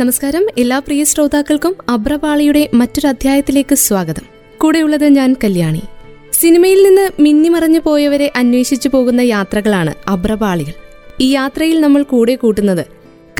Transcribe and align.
നമസ്കാരം. 0.00 0.46
എല്ലാ 0.58 0.78
പ്രിയ 0.78 1.04
ശ്രോതാക്കൾക്കും 1.04 1.74
അബ്രപാളിയുടെ 1.88 2.70
മറ്റൊരു 2.74 3.06
അധ്യായത്തിലേക്ക് 3.06 3.74
സ്വാഗതം. 3.74 4.22
കൂടെയുള്ളത് 4.58 5.04
ഞാൻ 5.08 5.36
കല്യാണി. 5.44 5.82
സിനിമയിൽ 6.32 6.82
നിന്ന് 6.82 7.22
മിന്നിമറഞ്ഞു 7.22 7.80
പോയവരെ 7.84 8.32
അന്വേഷിച്ചു 8.36 8.88
പോകുന്ന 8.88 9.20
യാത്രകളാണ് 9.20 9.94
അബ്രപാളികൾ 10.08 10.72
ഈ 11.20 11.30
യാത്രയിൽ 11.30 11.80
നമ്മൾ 11.80 12.02
കൂടെ 12.02 12.34
കൂട്ടുന്നത് 12.34 12.84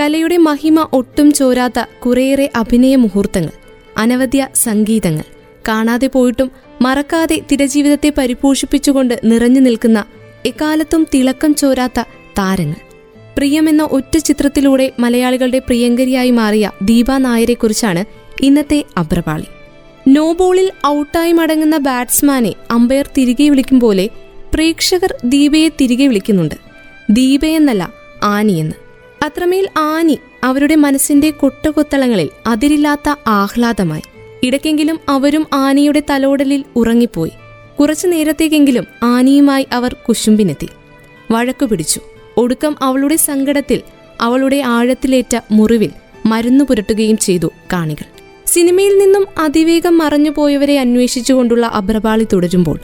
കലയുടെ 0.01 0.37
മഹിമ 0.37 0.89
ഒട്ടും 0.93 1.33
ചോരാത്ത 1.33 1.85
കുറേയേറെ 1.99 2.51
അഭിനയ 2.57 2.97
മുഹൂർത്തങ്ങൾ 2.97 3.51
അനവധ്യ 3.99 4.49
സംഗീതങ്ങൾ. 4.55 5.25
കാണാതെ 5.69 6.07
പോയിട്ടും 6.07 6.51
മറക്കാതെ 6.83 7.41
തിരജീവിതത്തെ 7.53 8.13
പരിപോഷിപ്പിച്ചുകൊണ്ട് 8.19 9.21
നിറഞ്ഞു 9.25 9.61
നിൽക്കുന്ന 9.61 10.05
എക്കാലത്തും 10.47 11.07
തിളക്കം 11.15 11.55
ചോരാത്ത 11.55 12.01
താരങ്ങൾ. 12.39 12.90
പ്രിയം 13.37 13.69
എന്ന 13.69 13.83
ഒറ്റ 13.83 14.19
ചിത്രത്തിലൂടെ 14.19 14.93
മലയാളികളുടെ 14.99 15.59
പ്രിയങ്കരിയായി 15.59 16.31
മാറിയ 16.31 16.71
ദീപ 16.83 17.17
നായരെക്കുറിച്ചാണ് 17.17 18.05
ഇന്നത്തെ 18.41 18.85
അബ്രപാളി. 18.97 19.45
നോ 20.09 20.33
ബോളിൽ 20.33 20.73
ഔട്ടായി 20.87 21.33
മടങ്ങുന്ന 21.33 21.77
ബാറ്റ്സ്മാനെ 21.77 22.55
അമ്പയർ 22.71 23.11
തിരികെ 23.19 23.49
വിളിക്കും 23.49 23.81
പോലെ 23.81 24.09
പ്രേക്ഷകർ 24.55 25.15
ദീപയെ 25.25 25.69
തിരികെ 25.69 26.07
വിളിക്കുന്നുണ്ട്. 26.07 26.55
ദീപയെന്നല്ല 27.11 27.93
ആനിയെന്ന്. 28.23 28.75
അത്രമേൽ 29.25 29.69
ആനി 29.79 30.19
അവരുടെ 30.45 30.75
മനസ്സിന്റെ 30.75 31.31
കൊട്ടകൊത്തളങ്ങളിൽ 31.31 32.29
അതിരില്ലാത്ത 32.47 33.15
ആഹ്ലാദമായി. 33.27 34.03
ഇടയ്ക്കെങ്കിലും 34.43 35.01
അവരും 35.09 35.47
ആനിയുടെ 35.53 36.03
തലോടലിൽ 36.11 36.65
ഉറങ്ങിപ്പോയി. 36.77 37.33
കുറച്ചു 37.81 38.07
നേരത്തേക്കെങ്കിലും 38.07 38.87
ആനിയുമായി 39.03 39.67
അവർ 39.73 39.97
കുശുമ്പിനെത്തി. 40.09 40.69
വഴക്കു 41.31 41.67
പിടിച്ചു. 41.67 42.01
ഒടുക്കം 42.41 42.77
അവളുടെ 42.83 43.17
സങ്കടത്തിൽ 43.17 43.81
അവളുടെ 44.21 44.59
ആഴത്തിലേറ്റ 44.61 45.39
മുറിവിൽ 45.53 45.91
മരുന്നു 46.27 46.65
പുരട്ടുകയും 46.65 47.17
ചെയ്തു 47.17 47.49
കാണികൾ. 47.73 48.07
സിനിമയിൽ 48.47 48.99
നിന്നും 48.99 49.27
അതിവേഗം 49.39 49.99
മറഞ്ഞുപോയവരെ 49.99 50.79
അന്വേഷിച്ചുകൊണ്ടുള്ള 50.79 51.67
അഭ്രപാളി 51.67 52.27
തുടരുമ്പോൾ 52.33 52.79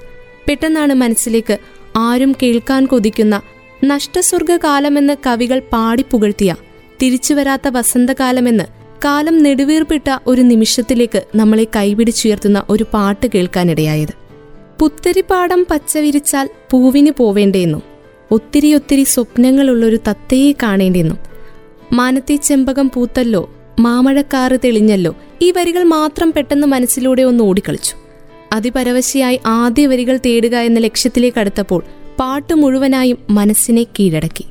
പെട്ടെന്നാണ് 0.48 0.94
മനസ്സിലേക്ക് 0.94 1.58
ആരും 1.96 2.36
കേൾക്കാൻ 2.42 2.86
കൊതിക്കുന്ന 2.86 3.42
നഷ്ടസ്വർഗകാലമെന്ന് 3.84 5.16
കവികൾ 5.26 5.58
പാടിപ്പുകഴ്ത്തിയ 5.72 6.54
തിരിച്ചുവരാത്ത 7.02 7.68
വസന്തകാലമെന്ന് 7.68 8.64
കാലം 9.04 9.42
നെടുവീർപ്പിട്ട 9.42 10.18
ഒരു 10.26 10.42
നിമിഷത്തിലേക്ക് 10.42 11.22
നമ്മളെ 11.34 11.66
കൈപിടിച്ചുയർത്തുന്ന 11.76 12.62
ഒരു 12.70 12.86
പാട്ട് 12.94 13.26
കേൾക്കാനിടയായത്. 13.34 14.14
പുത്തരിപ്പാടം 14.80 15.66
പച്ചവിരിച്ചാൽ 15.70 16.48
പൂവിന് 16.70 17.10
പോവേണ്ടേന്നും. 17.10 17.82
ഒത്തിരി 18.30 18.74
ഒത്തിരി 18.74 19.02
സ്വപ്നങ്ങളുള്ളൊരു 19.02 19.98
തത്തയെ 20.08 20.52
കാണേണ്ടിയെന്നും 20.52 21.18
മാനത്തെ 21.92 22.36
ചെമ്പകം 22.36 22.90
പൂത്തല്ലോ 22.94 23.50
മാമഴക്കാറ് 23.80 24.58
തെളിഞ്ഞല്ലോ 24.64 25.16
ഈ 25.42 25.50
വരികൾ 25.50 25.82
മാത്രം 25.82 26.32
പെട്ടെന്ന് 26.32 26.66
മനസ്സിലൂടെ 26.66 27.22
ഒന്ന് 27.22 27.44
ഓടിക്കളിച്ചു. 27.44 27.96
അതിപരവശിയായി 28.52 29.40
ആദ്യ 29.46 29.86
വരികൾ 29.86 30.18
തേടുക 30.26 30.56
എന്ന 30.56 30.80
ലക്ഷ്യത്തിലേക്ക് 30.80 31.38
അടുത്തപ്പോൾ 31.38 31.82
പാട്ട് 32.18 32.54
മുഴുവനായും 32.54 33.18
മനസ്സിനെ 33.30 33.82
കീഴടക്കി. 33.82 34.44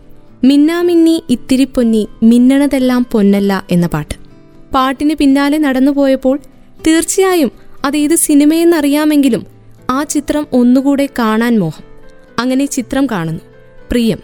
മിന്നാമിന്നി 0.44 1.24
ഇത്തിരി 1.30 1.64
പൊന്നി 1.64 2.08
മിന്നണതെല്ലാം 2.24 3.06
പൊന്നല്ല 3.12 3.66
എന്ന 3.72 3.88
പാട്ട്. 3.88 4.16
പാട്ടിന് 4.74 5.16
പിന്നാലെ 5.16 5.58
നടന്നുപോയപ്പോൾ 5.58 6.40
തീർച്ചയായും 6.88 7.52
അതേത് 7.86 8.16
സിനിമയെന്നറിയാമെങ്കിലും 8.16 9.46
ആ 9.90 10.04
ചിത്രം 10.04 10.48
ഒന്നുകൂടെ 10.54 11.10
കാണാൻ 11.20 11.60
മോഹം. 11.60 11.84
അങ്ങനെ 12.40 12.66
ചിത്രം 12.66 13.06
കാണുന്നു. 13.06 13.55
പ്രിയം. 13.92 14.20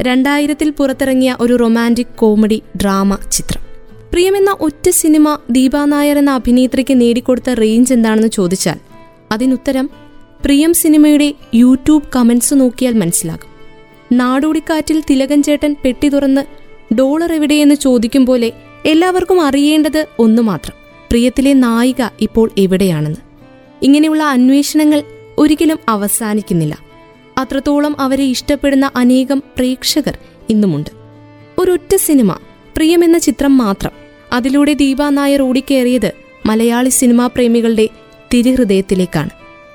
രണ്ടായിരത്തിൽ 0.00 0.70
പുറത്തിറങ്ങിയ 0.70 1.36
ഒരു 1.40 1.56
റൊമാന്റിക് 1.56 2.06
കോമഡി 2.06 2.62
ഡ്രാമ 2.76 3.14
ചിത്രം. 3.14 3.62
പ്രിയം 4.12 4.36
എന്ന 4.36 4.56
ഒറ്റ 4.60 4.90
സിനിമ 4.90 5.38
ദീപാ 5.50 5.84
നായർ 5.84 6.18
എന്ന 6.18 6.30
അഭിനേത്രിക്ക് 6.30 7.00
നേടിക്കൊടുത്ത 7.00 7.50
റേഞ്ച് 7.50 7.92
എന്താണെന്ന് 7.92 8.28
ചോദിച്ചാൽ 8.28 8.76
അതിനുത്തരം 9.32 9.90
പ്രിയം 10.44 10.74
സിനിമയുടെ 10.74 11.34
യൂട്യൂബ് 11.54 12.02
കമൻസ് 12.16 12.54
നോക്കിയാൽ 12.54 12.94
മനസ്സിലാകും. 12.94 13.56
നാടോടിക്കാറ്റിൽ 14.18 15.02
തിലകൻ 15.10 15.42
ചേട്ടൻ 15.42 15.76
പെട്ടി 15.84 16.08
തുറന്ന് 16.08 16.40
ഡോളർ 16.94 17.32
എവിടെയെന്ന് 17.32 17.74
ചോദിക്കും 17.74 18.26
പോലെ 18.26 18.52
എല്ലാവർക്കും 18.86 19.40
അറിയേണ്ടത് 19.40 20.06
ഒന്നു 20.18 20.42
മാത്രം. 20.42 20.74
പ്രിയത്തിലെ 21.10 21.52
നായിക 21.52 22.08
ഇപ്പോൾ 22.20 22.50
എവിടെയാണെന്ന്. 22.58 23.18
ഇങ്ങനെയുള്ള 23.82 24.22
അന്വേഷണങ്ങൾ 24.24 25.02
ഒരിക്കലും 25.38 25.78
അവസാനിക്കുന്നില്ല. 25.88 26.85
അത്രത്തോളം 27.38 28.00
അവരെ 28.00 28.24
ഇഷ്ടപ്പെടുന്ന 28.24 28.90
അനേകം 28.96 29.42
പ്രേക്ഷകർ 29.56 30.18
ഇന്നുമുണ്ട്. 30.50 30.90
ഒരൊറ്റ 31.58 31.96
സിനിമ 31.96 32.32
പ്രിയമെന്ന 32.76 33.18
ചിത്രം 33.18 33.58
മാത്രം. 33.58 33.90
അതിലൂടെ 34.32 34.72
ദീപാ 34.72 35.08
നായർ 35.08 35.42
ഓടിക്കേറിയത് 35.42 36.12
മലയാളി 36.46 36.88
സിനിമാ 36.88 37.26
പ്രേമികളുടെ 37.26 37.88
തിരുഹൃദയത്തിലേക്കാണ്. 38.34 39.30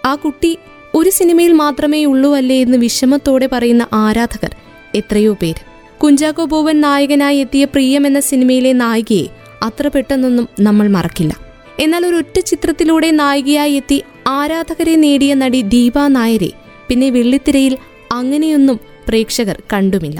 ആ 0.05 0.15
കുട്ടി 0.15 0.57
ഒരു 0.95 1.09
സിനിമയിൽ 1.09 1.51
മാത്രമേ 1.51 2.05
ഉള്ളൂ 2.05 2.35
അല്ലേ 2.35 2.61
എന്ന് 2.61 2.77
വിഷമത്തോടെ 2.77 3.49
പറയുന്ന 3.51 3.87
ആരാധകർ 3.93 4.55
എത്രയോ 4.95 5.33
പേര്. 5.33 5.71
കുഞ്ചാക്കോ 5.97 6.45
ബോവൻ 6.45 6.81
നായകനായി 6.81 7.37
എത്തിയ 7.37 7.65
പ്രിയം 7.65 8.07
എന്ന 8.07 8.19
സിനിമയിലെ 8.19 8.73
നായികയെ 8.73 9.25
അത്ര 9.63 9.87
പെട്ടെന്നൊന്നും 9.87 10.47
നമ്മൾ 10.59 10.87
മറക്കില്ല. 10.87 11.37
എന്നാൽ 11.79 12.05
ഒരൊറ്റ 12.05 12.39
ചിത്രത്തിലൂടെ 12.39 13.11
നായികയായി 13.11 13.73
എത്തി 13.73 14.03
ആരാധകരെ 14.27 14.95
നേടിയ 14.95 15.33
നടി 15.33 15.61
ദീപാ 15.61 16.07
നായരെ 16.07 16.51
പിന്നെ 16.91 17.09
വെള്ളിത്തിരയിൽ 17.09 17.73
അങ്ങനെയൊന്നും 18.11 18.77
പ്രേക്ഷകർ 19.07 19.57
കണ്ടുമില്ല. 19.73 20.19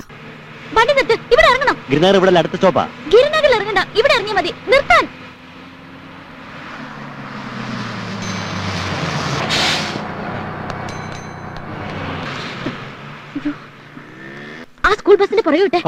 ആ 14.84 14.94
സ്കൂൾ 14.94 15.16
ബസിന്റെ 15.16 15.44
പുറകെ 15.44 15.82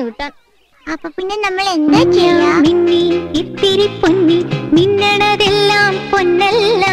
ചാച്ചന്റെ 0.00 0.08
കിട്ടാൻ 0.08 0.32
അപ്പൊ 0.82 1.08
പിന്നെ 1.16 1.36
നമ്മൾ 1.38 1.66
എന്താ 1.72 2.00
ചെയ്യാ 2.12 2.52
മിന്നി 2.62 3.00
ഇത്തിരി 3.40 3.88
പൊന്നി 4.00 4.38
മിന്നണതെല്ലാം 4.74 5.94
പൊന്നല്ല 6.10 6.84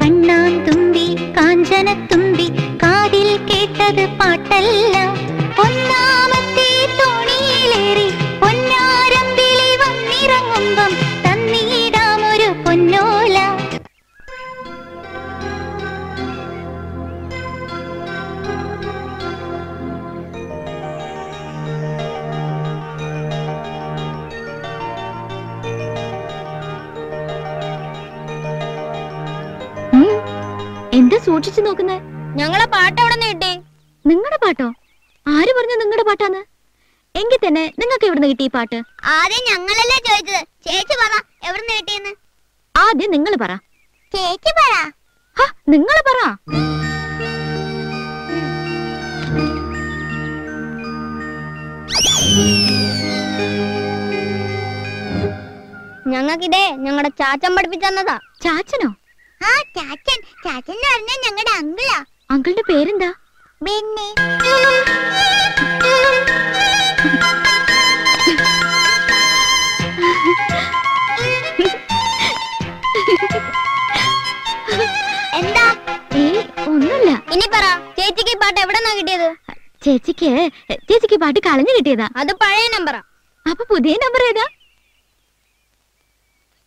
കണ്ണാൻ 0.00 0.52
തുമ്പി 0.66 1.06
കാഞ്ചന 1.36 1.94
തുമ്പി 2.10 2.46
കാതിൽ 2.82 3.30
കേട്ടത് 3.48 4.04
പാട്ടല്ല 4.20 4.96
എന്താ 31.54 31.62
സൂക്ഷിച്ചു 31.62 31.62
നോക്കുന്നേ. 31.66 31.96
ഞങ്ങളെ 32.38 32.66
പാട്ട് 32.74 32.98
എവിടെ 33.02 33.26
കിട്ടി 33.30 33.50
നിങ്ങളുടെ 34.04 34.38
പാട്ടോ? 34.44 34.66
ആര് 35.26 35.52
പറഞ്ഞു 35.56 35.76
നിങ്ങളുടെ 35.82 36.04
പാട്ടാന്ന്? 36.08 36.40
എങ്കിൽ 37.14 37.38
തന്നെ 37.44 37.62
നിങ്ങൾക്ക് 37.80 38.06
എവിടുന്ന് 38.08 38.28
കിട്ടി 38.30 38.44
ഈ 38.48 38.50
പാട്ട്? 38.56 38.78
ആദ്യം 39.18 39.42
ഞങ്ങളല്ലേ 39.50 39.98
ചോദിച്ചത്. 40.08 40.42
ചേച്ചി 40.66 40.94
പറ 41.02 41.12
എവിടുന്ന് 41.48 41.74
കിട്ടിയെന്ന്. 41.78 42.12
ആദ്യം 42.74 43.12
നിങ്ങൾ 43.16 43.34
പറ. 43.44 43.52
ചേച്ചി 44.14 44.52
പറ. 44.58 44.72
നിങ്ങൾ 45.74 45.96
പറ. 46.08 46.18
ഞങ്ങൾക്കിതേ 56.12 56.64
ഞങ്ങളുടെ 56.84 57.10
ചാച്ചൻ 57.20 57.52
പഠിപ്പിച്ചു 57.56 57.86
തന്നതാ. 57.86 58.16
ചാച്ചനോ? 58.44 58.90
ആ 59.48 59.52
ചാച്ചൻ. 59.76 60.18
ചാച്ചൻ 60.44 60.74
എന്ന് 60.76 60.88
പറഞ്ഞാൽ 60.92 61.18
ഞങ്ങളുടെ 61.26 61.52
അങ്കിളാ. 61.60 61.98
അങ്കിളിന്റെ 62.34 62.64
പേരെന്താ? 62.70 63.10
ബെന്നി. 63.60 64.08
എന്താ? 75.40 75.64
ഏ 76.20 76.24
ഒന്നുമില്ല. 76.70 77.10
ഇനി 77.34 77.46
പറ 77.54 77.64
ചേച്ചിക്ക് 77.98 78.32
ഈ 78.34 78.38
പാട്ട് 78.42 78.58
എവിടെന്നാ 78.64 78.92
കിട്ടിയത്? 78.98 79.28
ചേച്ചിക്ക് 79.84 80.30
ചേച്ചിക്ക് 80.88 81.16
പാട്ട് 81.22 81.40
കളഞ്ഞു 81.46 81.72
കിട്ടിയതാ. 81.78 82.06
അത് 82.20 82.32
പഴയ 82.42 82.66
നമ്പറാ. 82.76 83.00
അപ്പൊ 83.46 83.62
പുതിയ 83.72 83.94
നമ്പർ 84.04 84.22
ഏതാ? 84.30 84.46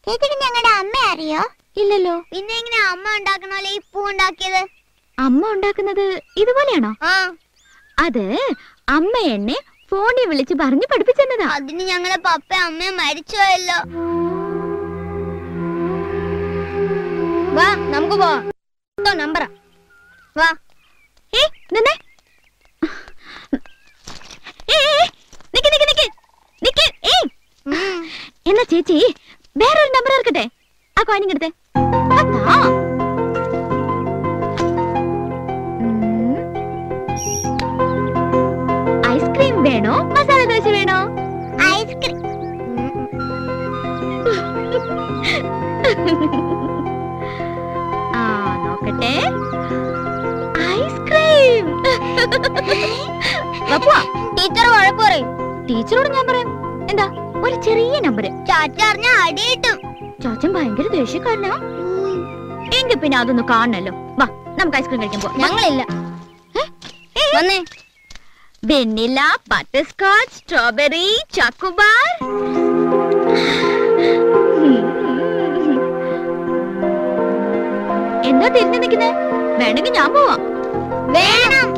ചേച്ചിക്ക് 0.07 0.37
ഞങ്ങളുടെ 0.43 0.71
അമ്മ 0.81 0.95
അറിയോ? 1.13 1.41
ഇല്ലല്ലോ. 1.81 2.15
പിന്നെ 2.33 2.53
എങ്ങനെ 2.59 2.79
അമ്മ 2.91 3.05
ഉണ്ടാക്കണ 3.19 3.51
പോലെ 3.55 3.69
ഈ 3.75 3.79
പൂ 3.93 3.99
ഉണ്ടാക്കിയത്? 4.11 4.61
അമ്മ 5.17 5.41
ഉണ്ടാക്കുന്നത് 5.55 6.05
ഇതുപോലെയാണോ? 6.41 6.91
അത് 8.05 8.25
അമ്മ 8.97 9.13
എന്നെ 9.35 9.57
ഫോണിൽ 9.91 10.25
വിളിച്ച് 10.31 10.55
പറഞ്ഞു 10.61 10.87
പഠിപ്പിച്ചെന്നതാ. 10.91 11.45
അതിന് 11.57 11.83
ഞങ്ങളെ 11.91 12.17
പപ്പ 12.27 12.51
അമ്മ 12.67 12.89
മരിച്ചുപോയല്ലോ. 13.01 13.77
വാ 17.57 17.67
നമുക്ക് 17.93 18.17
പോവാ. 18.23 18.33
നമ്പറാ 19.21 19.47
വാ. 20.35 20.49
ഏ 21.33 21.43
നിന്നെ. 21.75 21.95
എന്നാ 28.49 28.63
ചേച്ചി 28.71 28.97
വേറൊരു 29.61 29.91
നമ്പർ 29.95 30.11
ഓർക്കട്ടെ 30.17 30.43
ആ 30.97 31.03
കോയിനിങ് 31.07 31.33
എടുത്തേ. 31.35 31.49
ഐസ്ക്രീം 39.13 39.55
വേണോ? 39.67 39.95
മസാല 40.15 40.41
ദോശ 40.51 40.67
വേണോ? 40.77 40.99
ഐസ്ക്രീം 41.75 42.17
ആ 48.17 48.23
നോക്കട്ടെ. 48.65 49.13
ഐസ്ക്രീം 50.77 51.67
ടീച്ചർ 54.37 54.67
വഴക്ക് 54.75 55.01
പറയും. 55.03 55.29
ടീച്ചറോട് 55.69 56.09
ഞാൻ 56.15 56.25
പറയും. 56.31 56.51
എന്താ? 56.91 57.07
ഒരു 57.45 57.55
ചെറിയ 57.67 57.99
നമ്പർ 58.07 58.25
ചാച്ചറിഞ്ഞ 58.49 59.07
അടി 59.25 59.45
കിട്ടും. 59.51 59.77
ചാച്ചൻ 60.27 60.53
ഭയങ്കര 60.53 60.87
ദേഷ്യക്കാരനാ. 60.87 61.51
എങ്കിൽ 62.79 62.95
പിന്നെ 62.95 63.17
അതൊന്ന് 63.17 63.43
കാണണല്ലോ. 63.43 63.93
വാ 63.93 64.27
നമുക്ക് 64.59 64.77
ഐസ്ക്രീം 64.77 65.01
കഴിക്കാൻ 65.01 65.21
പോവാം. 65.21 65.39
ഞങ്ങളില്ല. 65.39 65.83
വന്നേ. 67.35 67.63
Vanilla 68.65 69.19
butterscotch 69.83 70.37
strawberry 70.37 71.17
chocobar. 71.33 72.09
എന്താ 78.29 78.47
തിരിഞ്ഞു 78.47 78.79
നിൽക്കുന്നത് 78.79 79.15
വേണമെങ്കിൽ 79.59 79.91
ഞാൻ 79.91 80.13
പോവാം. 80.13 80.41
വേണം. 81.13 81.69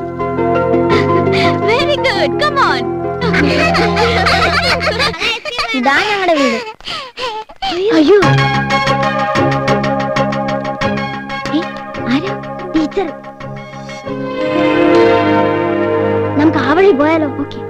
വെരി 1.68 1.96
ഗുഡ് 1.96 2.42
കം 2.42 2.58
ഓൺ 2.70 2.99
ഇതാ 5.76 5.96
ഞങ്ങളുടെ 6.10 6.34
വീട്. 6.34 6.60
അയ്യോ. 7.94 8.20
ടീച്ചർ. 12.76 13.08
നമുക്ക് 16.40 16.58
ആ 16.58 16.74
വഴി 16.74 16.92
പോയാലോ? 16.92 17.28
ഓക്കെ. 17.40 17.69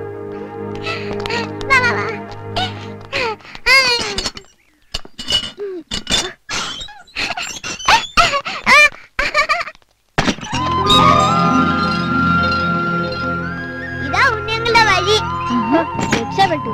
രക്ഷപ്പെട്ടു 16.50 16.72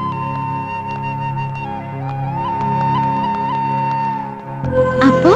അപ്പോ 5.08 5.32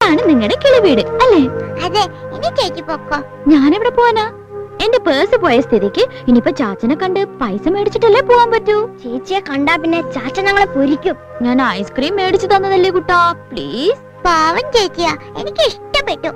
ആണ് 0.00 0.20
നിങ്ങളുടെ 0.28 0.56
കിളിവീട് 0.62 1.02
അല്ലേ? 1.22 1.40
അതെ 1.86 2.02
ഇനി 2.36 2.48
ചേച്ചി 2.58 2.82
പൊക്കോ. 2.90 3.18
ഞാൻ 3.52 3.68
എവിടെ 3.76 3.92
പോവാനാ? 3.98 4.26
എന്റെ 4.84 4.98
പേഴ്സ് 5.06 5.36
പോയ 5.42 5.56
സ്ഥിതിക്ക് 5.66 6.04
ഇനിയിപ്പോ 6.28 6.52
ചാച്ചനെ 6.60 6.94
കണ്ട് 7.02 7.20
പൈസ 7.40 7.64
മേടിച്ചിട്ടല്ലേ 7.74 8.20
പോവാൻ 8.30 8.48
പറ്റൂ? 8.54 8.76
ചേച്ചിയെ 9.02 9.40
കണ്ടാ 9.50 9.74
പിന്നെ 9.82 10.00
ചാച്ച 10.14 10.36
ഞങ്ങളെ 10.46 10.68
പൊരിക്കും. 10.76 11.16
ഞാൻ 11.46 11.58
ഐസ്ക്രീം 11.78 12.14
മേടിച്ചു 12.20 12.48
തന്നതല്ലേ 12.52 12.92
കുട്ടാ 12.96 13.18
പ്ലീസ്. 13.50 14.00
പാവം 14.26 14.66
ചേച്ചിയാ 14.76 15.12
എനിക്ക് 15.42 15.64
ഇഷ്ടപ്പെട്ടു 15.72 16.30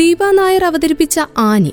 ദീപ 0.00 0.22
നായർ 0.38 0.62
അവതരിപ്പിച്ച 0.68 1.16
ആനി. 1.48 1.72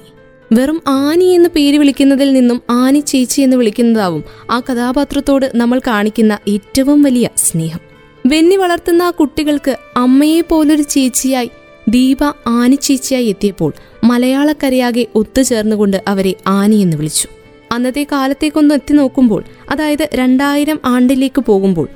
വെറും 0.53 0.81
ആനി 0.87 1.25
എന്ന് 1.25 1.49
പേര് 1.49 1.77
വിളിക്കുന്നതിൽ 1.77 2.33
നിന്നും 2.33 2.61
ആനി 2.69 2.99
ചേച്ചി 2.99 3.41
എന്ന് 3.41 3.57
വിളിക്കുന്നതാവും 3.57 4.23
ആ 4.51 4.59
കഥാപാത്രത്തോട് 4.59 5.51
നമ്മൾ 5.55 5.79
കാണിക്കുന്ന 5.79 6.37
ഏറ്റവും 6.47 7.01
വലിയ 7.01 7.29
സ്നേഹം. 7.37 7.79
വെന്നി 8.27 8.55
വളർത്തുന്ന 8.55 9.03
ആ 9.03 9.09
കുട്ടികൾക്ക് 9.09 9.77
അമ്മയെ 9.97 10.41
പോലൊരു 10.41 10.81
ചേച്ചിയായി 10.81 11.49
ദീപ 11.89 12.17
ആനി 12.47 12.75
ചേച്ചിയായി 12.75 13.25
എത്തിയപ്പോൾ 13.25 13.73
മലയാളക്കരയാകെ 14.03 15.07
ഒത്തുചേർന്നുകൊണ്ട് 15.15 16.03
അവരെ 16.07 16.35
ആനി 16.47 16.75
എന്ന് 16.75 16.97
വിളിച്ചു. 16.97 17.27
അന്നത്തെ 17.71 18.07
കാലത്തേക്കൊന്ന് 18.11 18.75
എത്തി 18.75 18.93
നോക്കുമ്പോൾ 18.93 19.43
അതായത് 19.69 20.09
രണ്ടായിരം 20.15 20.79
ആണ്ടിലേക്ക് 20.85 21.41
പോകുമ്പോൾ 21.41 21.87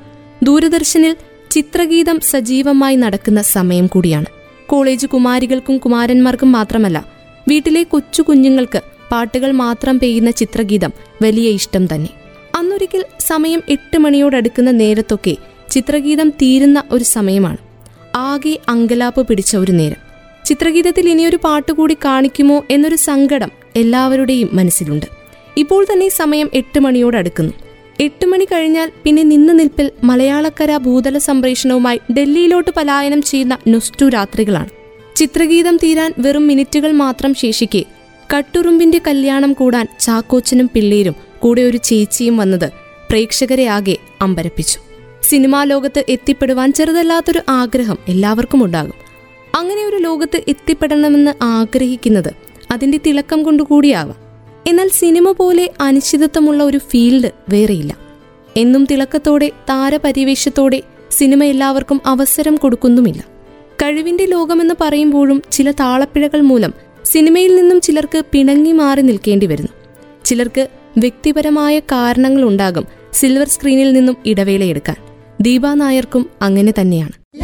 ദൂരദർശനിൽ 0.44 1.16
ചിത്രഗീതം 1.52 2.20
സജീവമായി 2.20 2.96
നടക്കുന്ന 2.96 3.42
സമയം 3.42 3.88
കൂടിയാണ്. 3.88 4.26
കോളേജ് 4.68 5.08
കുമാരികൾക്കും 5.08 5.78
കുമാരന്മാർക്കും 5.78 6.52
മാത്രമല്ല 6.52 7.13
വീട്ടിലെ 7.48 7.84
കൊച്ചു 7.84 8.22
കുഞ്ഞുങ്ങൾക്ക് 8.22 8.82
പാട്ടുകൾ 9.12 9.52
മാത്രം 9.52 10.00
പെയ്യുന്ന 10.00 10.32
ചിത്രഗീതം 10.32 10.92
വലിയ 11.22 11.50
ഇഷ്ടം 11.50 11.96
തന്നെ. 11.96 12.10
അന്നൊരിക്കൽ 12.58 13.06
സമയം 13.20 13.64
എട്ട് 13.70 13.98
മണിയോടടുക്കുന്ന 13.98 14.72
നേരത്തൊക്കെ 14.72 15.36
ചിത്രഗീതം 15.70 16.30
തീരുന്ന 16.30 16.84
ഒരു 16.92 17.04
സമയമാണ്. 17.04 17.58
ആകെ 18.16 18.60
അങ്കലാപ്പ് 18.70 19.28
പിടിച്ച 19.28 19.56
ഒരു 19.56 19.72
നേരം. 19.72 19.96
ചിത്രഗീതത്തിൽ 20.46 21.10
ഇനിയൊരു 21.10 21.40
പാട്ട് 21.44 21.72
കൂടി 21.72 21.98
കാണിക്കുമോ 22.06 22.66
എന്നൊരു 22.70 22.96
സങ്കടം 22.96 23.52
എല്ലാവരുടെയും 23.76 24.50
മനസ്സിലുണ്ട്. 24.54 25.06
ഇപ്പോൾ 25.58 25.86
തന്നെ 25.94 26.10
സമയം 26.10 26.50
എട്ട് 26.54 26.80
മണിയോടടുക്കുന്നു. 26.80 27.54
എട്ട് 28.00 28.26
മണി 28.26 28.46
കഴിഞ്ഞാൽ 28.46 28.92
പിന്നെ 29.04 29.24
നിന്ന് 29.24 29.60
നിൽപ്പിൽ 29.60 29.92
മലയാളക്കര 30.04 30.78
ഭൂതല 30.78 31.18
സംപ്രേഷണവുമായി 31.18 32.00
ഡൽഹിയിലോട്ട് 32.12 32.72
പലായനം 32.78 33.22
ചെയ്യുന്ന 33.22 33.58
നൊസ്റ്റു 33.68 34.06
രാത്രികളാണ്. 34.06 34.83
ചിത്രഗീതം 35.16 35.78
തീരാൻ 35.78 36.14
വെറും 36.18 36.48
മിനിറ്റുകൾ 36.48 36.92
മാത്രം 36.92 37.34
ശേഷിക്കെ 37.34 37.86
കട്ടുറുമ്പിന്റെ 38.38 39.02
കല്യാണം 39.08 39.54
കൂടാൻ 39.54 39.88
ചാക്കോച്ചനും 40.00 40.70
പിള്ളേരും 40.74 41.16
കൂടെ 41.40 41.62
ഒരു 41.62 41.78
ചേച്ചിയും 41.78 42.38
വന്നത് 42.38 42.72
പ്രേക്ഷകരെ 43.10 43.66
ആകെ 43.66 43.98
അമ്പരപ്പിച്ചു. 44.22 44.80
സിനിമാ 45.22 45.64
ലോകത്ത് 45.64 46.04
എത്തിപ്പെടുവാൻ 46.10 46.74
ചെറുതല്ലാത്തൊരു 46.74 47.42
ആഗ്രഹം 47.50 47.98
എല്ലാവർക്കും 48.08 48.64
ഉണ്ടാകും. 48.64 48.94
അങ്ങനെ 49.56 49.86
ഒരു 49.86 49.96
ലോകത്ത് 49.96 50.42
എത്തിപ്പെടണമെന്ന് 50.48 51.44
ആഗ്രഹിക്കുന്നത് 51.44 52.32
അതിന്റെ 52.72 53.00
തിളക്കം 53.06 53.44
കൊണ്ടുകൂടിയാവാം 53.44 54.16
എന്നാൽ 54.68 54.88
സിനിമ 54.88 55.32
പോലെ 55.32 55.70
അനിശ്ചിതത്വമുള്ള 55.82 56.64
ഒരു 56.64 56.78
ഫീൽഡ് 56.78 57.32
വേറെയില്ല. 57.50 57.98
എന്നും 58.58 58.88
തിളക്കത്തോടെ 58.92 59.52
താരപരിവേഷത്തോടെ 59.70 60.82
സിനിമ 61.12 61.44
എല്ലാവർക്കും 61.44 62.02
അവസരം 62.06 62.56
കൊടുക്കുന്നുമില്ല. 62.56 63.33
കഴിവിന്റെ 63.84 64.26
ലോകമെന്ന് 64.26 64.74
പറയുമ്പോഴും 64.82 65.42
ചില 65.52 65.72
താളപ്പിഴകൾ 65.72 66.42
മൂലം 66.42 66.74
സിനിമയിൽ 67.06 67.56
നിന്നും 67.56 67.82
ചിലർക്ക് 67.82 68.24
പിണങ്ങി 68.32 68.72
മാറി 68.72 69.02
നിൽക്കേണ്ടി 69.02 69.46
വരുന്നു. 69.46 69.70
ചിലർക്ക് 70.26 70.68
വ്യക്തിപരമായ 70.98 71.80
കാരണങ്ങളുണ്ടാകും 71.80 72.86
സിൽവർ 73.14 73.48
സ്ക്രീനിൽ 73.48 73.94
നിന്നും 73.94 74.18
ഇടവേളയെടുക്കാൻ. 74.26 74.96
ദീപാ 75.42 75.74
നായർക്കും 75.74 76.30
അങ്ങനെ 76.42 76.74
തന്നെയാണ്. 76.82 77.43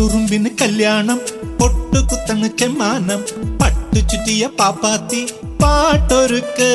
കട്ടുറുമ്പിന് 0.00 0.50
കല്യാണം 0.60 1.18
പൊട്ടുകുത്തണ് 1.58 2.46
ചെമ്മാനം 2.60 3.20
പട്ടു 3.60 4.00
ചുറ്റിയ 4.02 4.44
പാപ്പാത്തി 4.58 5.20
പാട്ടൊരുക്ക് 5.60 6.68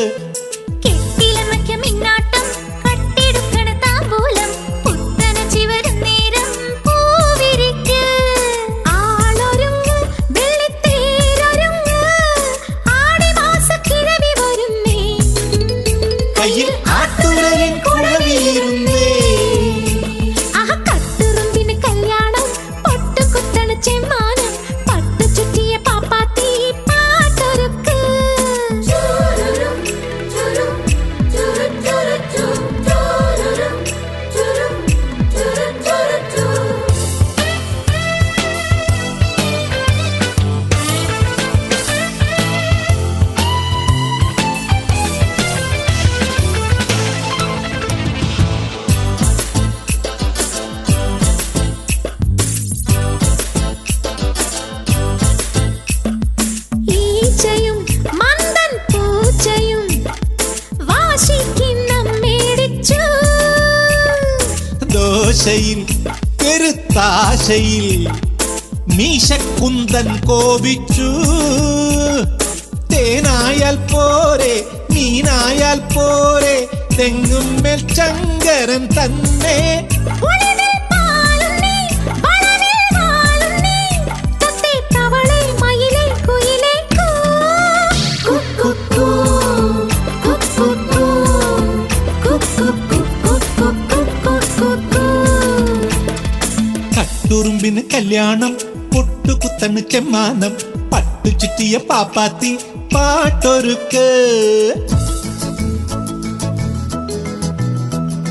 ആശയിൽ 65.35 65.79
കരുത്താശയിൽ 66.41 68.03
മീശക്കുന്തൻ 68.97 70.07
കോപിച്ചു. 70.27 71.09
തേനായാൽ 72.91 73.77
പോരെ 73.91 74.55
മീനായാൽ 74.91 75.81
പോരെ 75.95 76.55
തെങ്ങും 76.99 77.49
മേൽ 77.63 77.81
ചങ്കരൻ 77.93 78.85
തന്നെ. 78.97 79.57
കട്ടുറുമ്പിന് 97.34 97.82
കല്യാണം 97.92 98.52
പൊട്ടുകുത്തണ് 98.92 99.80
ചെമ്മാനം 99.92 100.52
പട്ടു 100.92 101.30
ചുറ്റിയ 101.42 101.76
പാപ്പാത്തി 101.90 102.52
പാട്ടൊരുക്ക് 102.94 104.06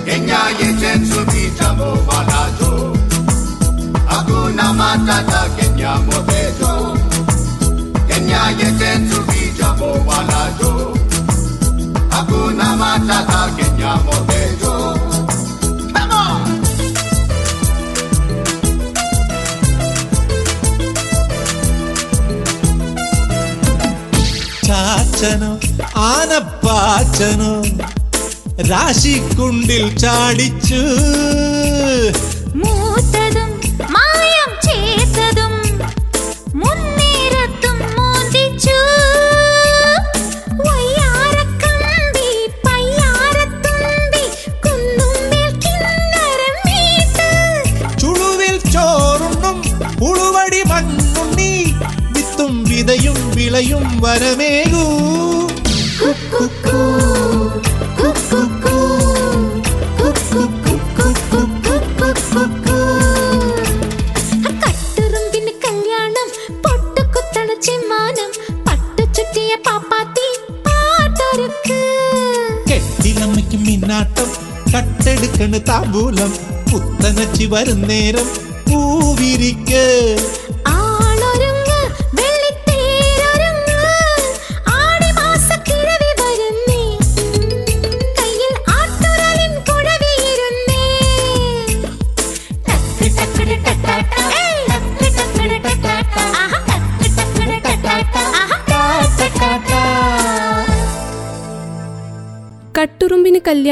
Kenya 0.09 0.39
yetu 0.59 1.19
kijambo 1.31 1.87
walajo 2.07 2.69
Hakuna 4.11 4.65
matata 4.79 5.41
Kenya 5.57 5.91
motejo 6.07 6.71
Kenya 8.09 8.41
yetu 8.59 9.19
kijambo 9.31 9.89
walajo 10.09 10.71
Hakuna 12.15 12.67
matata 12.81 13.41
Kenya 13.57 13.91
motejo 14.07 14.73
ചാച്ചനോ 25.24 25.50
ആനപ്പാച്ചനോ 26.06 27.52
രാശിക്കുണ്ടിൽ 28.70 29.84
ചാടിച്ചു. 30.02 30.80
ചുറ്റിയ 69.16 69.54
പാപ്പാത്തി 69.66 70.28
പാട്ടൊരുക്ക്. 70.66 71.80
കെട്ടിലമ്മയ്ക്ക് 72.70 73.56
മിന്നാട്ടം 73.56 74.28
കട്ടെടുക്കണ് 74.74 75.60
താമ്പൂലം 75.68 76.32
പുത്തനച്ചി 76.72 77.44
വരുന്നേരം 77.44 78.28
പൂവിരിക്ക്. 78.68 79.84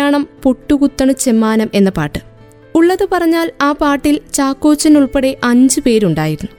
കല്യാണം 0.02 0.28
പൊട്ടുകുത്തണു 0.42 1.12
ചെമ്മാനം 1.12 1.70
എന്ന 1.74 1.90
പാട്ട്. 1.90 2.18
ഉള്ളത് 2.74 3.08
പറഞ്ഞാൽ 3.12 3.50
ആ 3.62 3.72
പാട്ടിൽ 3.72 4.20
ചാക്കോച്ചൻ 4.34 4.96
ഉൾപ്പെടെ 4.98 5.36
അഞ്ചു 5.44 5.80
പേരുണ്ടായിരുന്നു. 5.86 6.50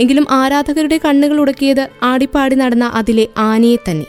എങ്കിലും 0.00 0.26
ആരാധകരുടെ 0.30 1.00
കണ്ണുകൾ 1.04 1.40
ഉടക്കിയത് 1.40 1.88
ആടിപ്പാടി 2.02 2.54
നടന്ന 2.54 2.84
അതിലെ 2.84 3.28
ആനയെ 3.36 3.76
തന്നെ. 3.76 4.06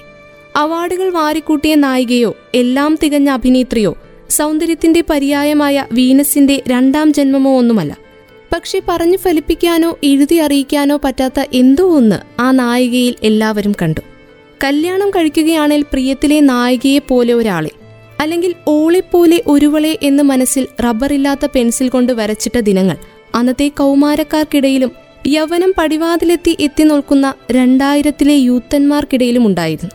അവാർഡുകൾ 0.55 1.09
വാരിക്കൂട്ടിയ 1.09 1.75
നായികയോ 1.75 2.35
എല്ലാം 2.55 2.97
തികഞ്ഞ 3.03 3.29
അഭിനേത്രിയോ 3.29 3.97
സൗന്ദര്യത്തിന്റെ 4.29 5.03
പര്യായമായ 5.09 5.85
വീനസിന്റെ 5.91 6.63
രണ്ടാം 6.67 7.13
ജന്മമോ 7.13 7.57
ഒന്നുമല്ല. 7.57 7.97
പക്ഷെ 8.53 8.81
പറഞ്ഞു 8.89 9.17
ഫലിപ്പിക്കാനോ 9.17 9.97
എഴുതി 10.03 10.35
അറിയിക്കാനോ 10.35 11.00
പറ്റാത്ത 11.03 11.45
എന്തോ 11.53 11.95
ഒന്ന് 11.95 12.41
ആ 12.41 12.51
നായികയിൽ 12.51 13.15
എല്ലാവരും 13.23 13.75
കണ്ടു. 13.81 14.01
കല്യാണം 14.63 15.09
കഴിക്കുകയാണെങ്കിൽ 15.09 15.85
പ്രിയത്തിലെ 15.93 16.39
നായികയെ 16.39 17.00
പോലെ 17.00 17.33
ഒരാളെ. 17.33 17.82
അല്ലെങ്കിൽ 18.23 18.53
ഓളെപ്പോലെ 18.67 19.43
ഒരുവളെ 19.47 19.99
എന്ന് 20.01 20.23
മനസ്സിൽ 20.23 20.67
റബ്ബറില്ലാത്ത 20.83 21.45
പെൻസിൽ 21.55 21.89
കൊണ്ട് 21.89 22.13
വരച്ചിട്ട 22.13 22.59
ദിനങ്ങൾ. 22.59 22.97
അന്നത്തെ 23.35 23.67
കൗമാരക്കാർക്കിടയിലും 23.67 24.91
യവനം 25.27 25.73
പടിവാതിലെത്തി 25.77 26.57
എത്തി 26.59 26.83
നിൽക്കുന്ന 26.83 27.33
രണ്ടായിരത്തിലെ 27.51 28.33
യൂത്തന്മാർക്കിടയിലും 28.33 29.45
ഉണ്ടായിരുന്നു. 29.47 29.91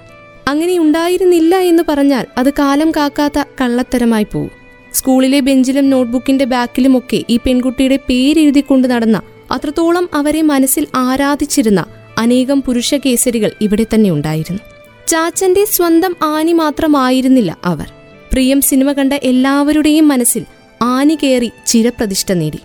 അങ്ങനെ 0.48 0.78
ഉണ്ടായിരുന്നില്ല 0.78 1.56
എന്ന് 1.56 1.82
പറഞ്ഞാൽ 1.88 2.26
അത് 2.38 2.50
കാലം 2.50 2.90
കാക്കാത്ത 2.90 3.44
കള്ളത്തരമായി 3.60 4.26
പോകും 4.32 4.54
സ്കൂളിലെ 4.92 5.40
ബെഞ്ചിലും 5.40 5.90
നോട്ട്ബുക്കിന്റെ 5.90 6.44
ബാക്കിലുമൊക്കെ 6.44 7.22
ഈ 7.30 7.36
പെൺകുട്ടിയുടെ 7.46 7.98
പേരെഴുതിക്കൊണ്ട് 8.08 8.88
നടന്ന 8.88 9.22
അത്രത്തോളം 9.50 10.08
അവരെ 10.14 10.42
മനസ്സിൽ 10.42 10.86
ആരാധിച്ചിരുന്ന 10.94 11.84
അനേകം 12.18 12.62
പുരുഷ 12.62 12.94
കേസരികൾ 12.94 13.50
ഇവിടെ 13.60 13.86
തന്നെ 13.94 14.10
ഉണ്ടായിരുന്നു. 14.10 14.62
ചാച്ചന്റെ 15.08 15.64
സ്വന്തം 15.64 16.16
ആനി 16.22 16.52
മാത്രമായിരുന്നില്ല 16.52 17.58
അവർ. 17.64 17.97
പ്രിയം 18.32 18.60
സിനിമ 18.60 18.92
കണ്ട 18.92 19.12
എല്ലാവരുടെയും 19.12 20.08
മനസ്സിൽ 20.08 20.44
ആനി 20.82 21.18
കയറി 21.22 21.50
ചിരപ്രതിഷ്ഠ 21.66 22.32
നേടി. 22.32 22.58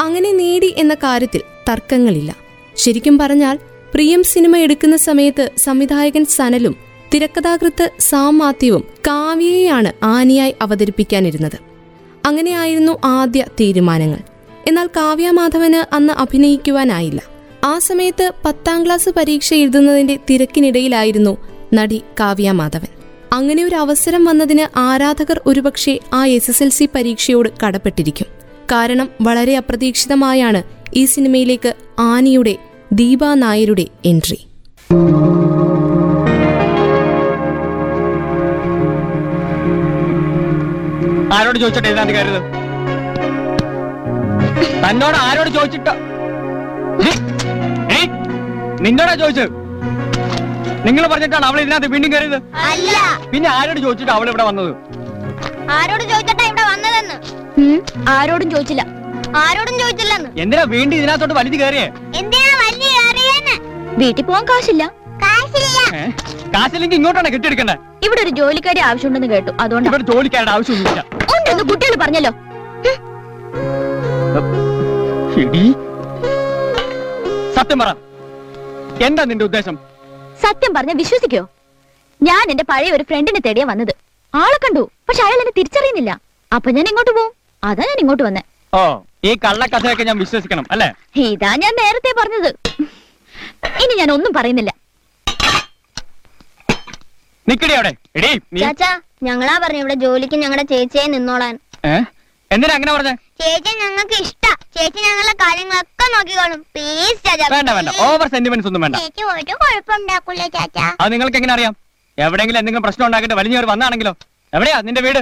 അങ്ങനെ 0.00 0.32
നേടി 0.32 0.74
എന്ന 0.76 0.94
കാര്യത്തിൽ 0.94 1.40
തർക്കങ്ങളില്ല. 1.68 2.36
ശരിക്കും 2.76 3.18
പറഞ്ഞാൽ 3.18 3.58
പ്രിയം 3.94 4.22
സിനിമ 4.22 4.56
എടുക്കുന്ന 4.56 4.96
സമയത്ത് 4.96 5.50
സംവിധായകൻ 5.56 6.24
സനലും 6.24 6.76
തിരക്കഥാകൃത്ത് 7.14 7.90
സാം 7.98 8.38
മാത്യുവും 8.38 8.84
കാവ്യയെയാണ് 9.06 9.92
ആനിയായി 10.02 10.54
അവതരിപ്പിക്കാനിരുന്നത്. 10.62 11.58
അങ്ങനെയായിരുന്നു 12.26 12.98
ആദ്യ 13.04 13.44
തീരുമാനങ്ങൾ. 13.60 14.18
എന്നാൽ 14.66 14.86
കാവ്യ 14.86 15.30
മാധവന് 15.30 15.94
അന്ന് 15.94 16.12
അഭിനയിക്കുവാനായില്ല. 16.12 17.22
ആ 17.64 17.78
സമയത്ത് 17.78 18.32
പത്താം 18.44 18.86
ക്ലാസ് 18.86 19.08
പരീക്ഷ 19.08 19.54
എഴുതുന്നതിന്റെ 19.54 20.18
തിരക്കിനിടയിലായിരുന്നു 20.30 21.36
നടി 21.74 22.02
കാവ്യ 22.20 22.52
മാധവൻ. 22.52 23.01
അങ്ങനെ 23.32 23.64
ഒരു 23.64 23.74
അവസരം 23.74 24.24
വന്നതിന് 24.24 24.78
ആരാധകർ 24.78 25.40
ഒരുപക്ഷെ 25.46 25.98
ആ 26.12 26.26
എസ് 26.26 26.50
എസ് 26.50 26.62
എൽ 26.62 26.68
സി 26.68 26.88
പരീക്ഷയോട് 26.94 27.48
കടപ്പെട്ടിരിക്കും. 27.62 28.26
കാരണം 28.72 29.08
വളരെ 29.20 29.56
അപ്രതീക്ഷിതമായാണ് 29.56 30.62
ഈ 30.94 31.04
സിനിമയിലേക്ക് 31.04 31.72
ആനിയുടെ 31.98 32.54
ദീപ 32.92 33.24
നായരുടെ 33.34 33.86
എൻട്രി. 34.04 34.38
ആരോട് 41.36 41.58
ചോദിച്ചിട്ട് 41.58 41.88
തന്നോട് 44.84 45.16
ആരോട് 45.16 45.50
ചോദിച്ചിട്ട്? 45.50 45.92
നിന്നോടാ 48.84 49.14
ചോദിച്ചത്. 49.14 49.61
നിങ്ങൾ 50.86 51.04
പറഞ്ഞിട്ടാണ് 51.12 51.46
അവൾ 51.48 51.58
ഇതിനകത്ത് 51.64 51.88
വീണ്ടും 51.94 52.10
കയറിയത്? 52.12 52.38
അല്ല. 52.70 52.96
പിന്നെ 53.32 53.48
ആരോട് 53.58 53.80
ചോദിച്ചിട്ട് 53.84 54.12
അവൾ 54.16 54.26
ഇവിടെ 54.32 54.44
വന്നത്? 54.48 54.72
ആരോട് 55.78 56.04
ചോദിച്ചിട്ടാ 56.12 56.44
ഇവിടെ 56.50 56.64
വന്നതെന്ന്? 56.72 57.16
ആരോടും 58.16 58.48
ചോദിച്ചില്ല. 58.54 58.82
ആരോടും 59.42 59.76
ചോദിച്ചില്ലെന്ന്? 59.82 60.30
എന്തിനാ 60.42 60.64
വീണ്ടും 60.74 60.96
ഇതിനകത്തോട്ട് 61.00 61.36
വലിച്ചു 61.40 61.58
കയറിയേ? 61.60 61.86
എന്തിനാ 62.20 62.54
വലിയ 62.64 62.94
അറിയാന്ന് 63.10 63.54
വീട്ടിൽ 64.00 64.24
പോകാൻ 64.30 64.44
കാശില്ല. 64.50 64.84
കാശില്ല? 65.24 65.78
കാശില്ലെങ്കിൽ 66.54 66.98
ഇങ്ങോട്ടാണ് 67.00 67.30
കെട്ടിയെടുക്കണ്ടേ? 67.34 67.76
ഇവിടെ 68.06 68.20
ഒരു 68.24 68.32
ജോലിക്കാരി 68.40 68.80
ആവശ്യമുണ്ടെന്ന് 68.88 69.30
കേട്ടു. 69.34 69.50
അതുകൊണ്ട്. 69.64 69.88
ഇവിടെ 69.90 70.04
ജോലിക്കാരുടെ 70.10 70.52
ആവശ്യമൊന്നുമില്ല. 70.56 71.02
ഉണ്ടെന്ന് 71.34 71.64
കുട്ടികൾ 71.70 71.94
പറഞ്ഞല്ലോ. 72.04 72.32
സത്യം 77.56 77.78
പറ. 77.82 77.90
എന്താ 79.06 79.22
നിന്റെ 79.30 79.44
ഉദ്ദേശം? 79.48 79.76
സത്യം 80.44 80.72
പറഞ്ഞ 80.76 80.92
വിശ്വസിക്കോ? 81.02 81.42
ഞാൻ 82.20 82.44
എന്റെ 82.52 82.64
പഴയ 82.70 82.90
ഒരു 82.96 83.04
ഫ്രണ്ടിനെ 83.08 83.40
തേടിയാ 83.46 83.66
വന്നത്. 83.70 83.92
ആളെ 84.34 84.58
കണ്ടു. 84.64 84.82
പക്ഷെ 85.08 85.22
അയാൾ 85.26 85.38
എന്നെ 85.42 85.54
തിരിച്ചറിയുന്നില്ല. 85.58 86.12
അപ്പൊ 86.52 86.68
ഞാൻ 86.76 86.86
ഇങ്ങോട്ട് 86.90 87.12
പോവും? 87.18 87.32
അതാ 87.62 87.82
ഞാൻ 87.90 87.98
ഇങ്ങോട്ട് 88.02 88.22
വന്നേ. 88.28 88.42
ഓ 88.72 88.82
ഈ 89.28 89.32
കള്ളക്കഥയൊക്കെ 89.44 90.04
ഞാൻ 90.08 90.18
വിശ്വസിക്കണം 90.18 90.64
അല്ലേ? 90.74 90.88
ഇതാ 91.24 91.50
ഞാൻ 91.64 91.72
നേരത്തെ 91.82 92.12
പറഞ്ഞത്. 92.20 92.50
ഇനി 93.82 93.94
ഞാൻ 94.00 94.10
ഒന്നും 94.16 94.32
പറയുന്നില്ല. 94.38 94.70
നിക്കടി 97.48 97.74
അവിടെ. 97.78 97.92
എടീ 98.16 98.30
നീ 98.54 98.60
ചാച്ചാ 98.64 98.90
ഞങ്ങളാ 99.28 99.54
പറഞ്ഞു 99.62 99.80
ഇവിടെ 99.84 99.94
ജോലിക്ക് 100.04 100.36
ഞങ്ങളുടെ 100.42 100.64
ചേച്ചിയെ 100.72 101.06
നിന്നോളാൻ. 101.14 101.54
ഏ? 101.84 101.94
എന്തിനാ 102.54 102.74
അങ്ങനെ 102.78 102.92
പറഞ്ഞേ? 102.94 103.12
ചേച്ചി 103.40 103.72
ഞങ്ങൾക്ക് 103.82 104.16
ഇഷ്ട. 104.24 104.46
ചേച്ചി 104.76 105.00
ഞങ്ങളെ 105.06 105.32
കാര്യങ്ങളൊക്കെ 105.42 106.06
നോക്കിക്കോളും 106.14 106.60
പ്ലീസ് 106.74 107.20
വേണ്ട 107.54 107.70
വേണ്ട. 107.76 107.90
ഓവർ 108.06 108.26
സെന്റിമെന്റ്സ് 108.34 108.68
ഒന്നും 108.70 108.82
വേണ്ട. 108.84 108.96
ചേച്ചി 109.02 109.22
ഒരു 109.34 109.54
കുഴപ്പമുണ്ടാക്കൂല 109.62 110.46
ചാച്ചാ. 110.56 110.86
അത് 111.02 111.08
നിങ്ങൾക്ക് 111.14 111.38
എങ്ങനെ 111.40 111.54
അറിയാം? 111.56 111.74
എവിടെങ്കിലും 112.18 112.58
എന്തെങ്കിലും 112.60 112.84
പ്രശ്നം 112.86 113.04
ഉണ്ടാക്കിട്ട് 113.08 113.36
വലിഞ്ഞവർ 113.40 113.66
വന്നാണെങ്കിലോ? 113.72 114.12
എവിടെയാ 114.56 114.78
നിന്റെ 114.88 115.02
വീട്? 115.06 115.20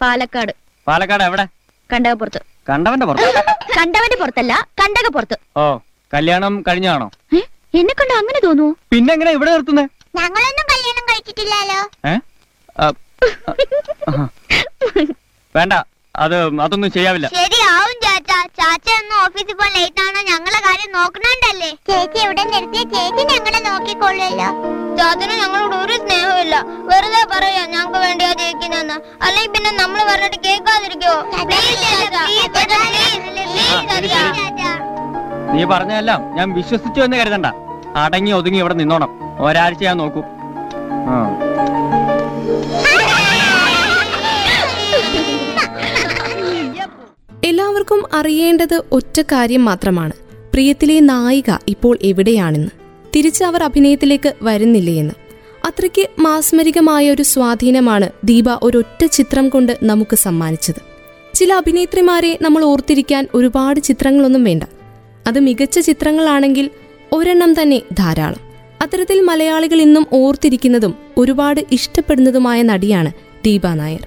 പാലക്കാട്. 0.00 0.52
പാലക്കാട് 0.86 1.24
എവിടെ? 1.28 1.46
കണ്ടകപ്പുറത്ത്. 1.90 2.40
കണ്ടവന്റെ 2.70 3.06
പുറത്ത്. 3.10 3.28
കണ്ടവന്റെ 3.78 4.16
പുറത്തല്ല 4.22 4.54
കണ്ടകപ്പുറത്ത്. 4.80 5.36
ഓ 5.60 5.64
കല്യാണം 6.14 6.54
കഴിഞ്ഞാണോ 6.68 7.08
എന്നെ 7.80 7.92
കണ്ട? 7.98 8.12
അങ്ങനെ 8.20 8.38
തോന്നുവോ? 8.44 8.70
പിന്നെ 8.92 9.10
എങ്ങനെ 9.16 9.32
ഇവിടെ 9.36 9.50
നിർത്തുന്നേ? 9.54 9.84
ഞങ്ങളൊന്നും 10.18 10.66
കല്യാണം 10.72 11.04
കഴിച്ചിട്ടില്ലല്ലോ. 11.10 11.80
വേണ്ട. 15.54 15.74
അത് 16.14 16.34
അതൊന്നും 16.64 16.90
ചെയ്യാവില്ല. 16.94 17.26
ശരിയാവും 17.36 17.96
ചാച്ചാ. 18.04 18.38
ചാച്ച 18.58 18.88
ഒന്ന് 19.00 19.14
ഓഫീസിൽ 19.24 19.54
പോകാൻ 19.58 19.70
ലേറ്റ് 19.76 20.00
ആണോ? 20.06 20.20
ഞങ്ങളെ 20.30 20.58
കാര്യം 20.66 20.90
നോക്കണണ്ടല്ലേ? 20.96 21.70
ചേച്ചി 21.88 22.18
ഇവിടെ 22.24 22.44
നിർത്തിയ? 22.52 22.82
ചേച്ചി 22.94 23.22
ഞങ്ങളെ 23.32 23.60
നോക്കിക്കൊള്ളുമല്ലോ 23.68 24.48
ചാച്ചന് 24.98 25.34
ഞങ്ങളോട് 25.42 25.74
ഒരു 25.82 25.94
സ്നേഹമില്ല 26.02 26.54
വെറുതെ 26.90 27.22
പറയാ 27.32 27.62
ഞങ്ങൾക്ക് 27.74 27.98
വേണ്ടിയാ 28.06 28.32
ജയിക്കുന്നെന്ന് 28.40 28.96
അല്ലെങ്കിൽ 29.26 29.52
പിന്നെ 29.56 29.70
നമ്മൾ 29.82 30.00
പറഞ്ഞിട്ട് 30.10 30.38
കേൾക്കാതിരിക്കോ? 30.46 31.14
നീ 35.54 35.62
പറഞ്ഞതെല്ലാം 35.72 36.20
ഞാൻ 36.38 36.48
വിശ്വസിച്ചു 36.58 37.00
എന്ന് 37.06 37.16
കരുതണ്ട. 37.20 37.48
അടങ്ങി 38.02 38.32
ഒതുങ്ങി 38.38 38.60
ഇവിടെ 38.62 38.74
നിന്നോണം. 38.80 39.10
ഒരാഴ്ച 39.46 39.82
ഞാൻ 39.88 39.96
നോക്കൂ. 40.02 40.22
ആ 41.10 41.14
എല്ലാവർക്കും 47.90 48.18
അറിയേണ്ടത് 48.18 48.82
ഒറ്റ 48.92 49.20
കാര്യം 49.20 49.64
മാത്രമാണ്. 49.64 50.12
പ്രിയത്തിലെ 50.52 51.00
നായിക 51.00 51.56
ഇപ്പോൾ 51.68 51.98
എവിടെയാണെന്ന്. 52.02 52.68
തിരിച്ച് 53.16 53.44
അവർ 53.44 53.62
അഭിനയത്തിലേക്ക് 53.62 54.34
വരുന്നില്ലയെന്ന്. 54.42 55.14
അത്രയ്ക്ക് 55.66 56.20
മാസ്മരികമായ 56.20 57.10
ഒരു 57.10 57.22
സ്വാധീനമാണ് 57.22 58.08
ദീപ 58.24 58.44
ഒരൊറ്റ 58.62 59.04
ചിത്രം 59.04 59.48
കൊണ്ട് 59.48 59.78
നമുക്ക് 59.82 60.16
സമ്മാനിച്ചത്. 60.16 60.74
ചില 61.34 61.52
അഭിനേത്രിമാരെ 61.52 62.38
നമ്മൾ 62.42 62.64
ഓർത്തിരിക്കാൻ 62.64 63.26
ഒരുപാട് 63.34 63.80
ചിത്രങ്ങളൊന്നും 63.80 64.44
വേണ്ട. 64.44 64.62
അത് 65.26 65.40
മികച്ച 65.40 65.78
ചിത്രങ്ങളാണെങ്കിൽ 65.78 66.70
ഒരെണ്ണം 67.12 67.62
തന്നെ 67.62 67.82
ധാരാളം. 67.98 68.40
അത്തരത്തിൽ 68.82 69.20
മലയാളികൾ 69.20 69.80
ഇന്നും 69.80 70.06
ഓർത്തിരിക്കുന്നതും 70.12 70.94
ഒരുപാട് 71.16 71.60
ഇഷ്ടപ്പെടുന്നതുമായ 71.72 72.62
നടിയാണ് 72.62 73.12
ദീപ 73.44 73.66
നായർ. 73.66 74.06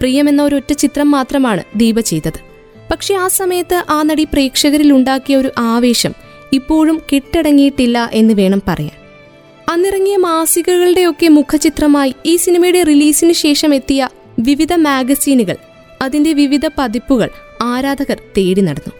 പ്രിയമെന്ന 0.00 0.42
ഒരൊറ്റ 0.42 0.72
ചിത്രം 0.72 1.10
മാത്രമാണ് 1.10 1.62
ദീപ 1.76 2.00
ചെയ്തത്. 2.00 2.53
പക്ഷെ 2.94 3.14
ആ 3.14 3.28
സമയത്ത് 3.28 3.84
ആ 3.90 4.02
നടി 4.02 4.24
പ്രേക്ഷകരിൽ 4.24 4.92
ഉണ്ടാക്കിയ 4.92 5.36
ഒരു 5.36 5.50
ആവേശം 5.58 6.12
ഇപ്പോഴും 6.52 7.02
കെട്ടടങ്ങിയിട്ടില്ല 7.12 8.10
എന്ന് 8.12 8.34
വേണം 8.34 8.62
പറയാൻ. 8.68 8.92
അന്നിറങ്ങിയ 9.72 10.16
മാസികകളുടെയൊക്കെ 10.16 11.28
മുഖചിത്രമായി 11.28 12.14
ഈ 12.26 12.36
സിനിമയുടെ 12.36 12.82
റിലീസിന് 12.82 13.32
ശേഷം 13.32 13.74
എത്തിയ 13.74 14.08
വിവിധ 14.38 14.72
മാഗസീനുകൾ 14.74 15.56
അതിന്റെ 16.02 16.32
വിവിധ 16.32 16.70
പതിപ്പുകൾ 16.78 17.30
ആരാധകർ 17.62 18.20
തേടി 18.38 18.60
നടന്നു. 18.60 18.92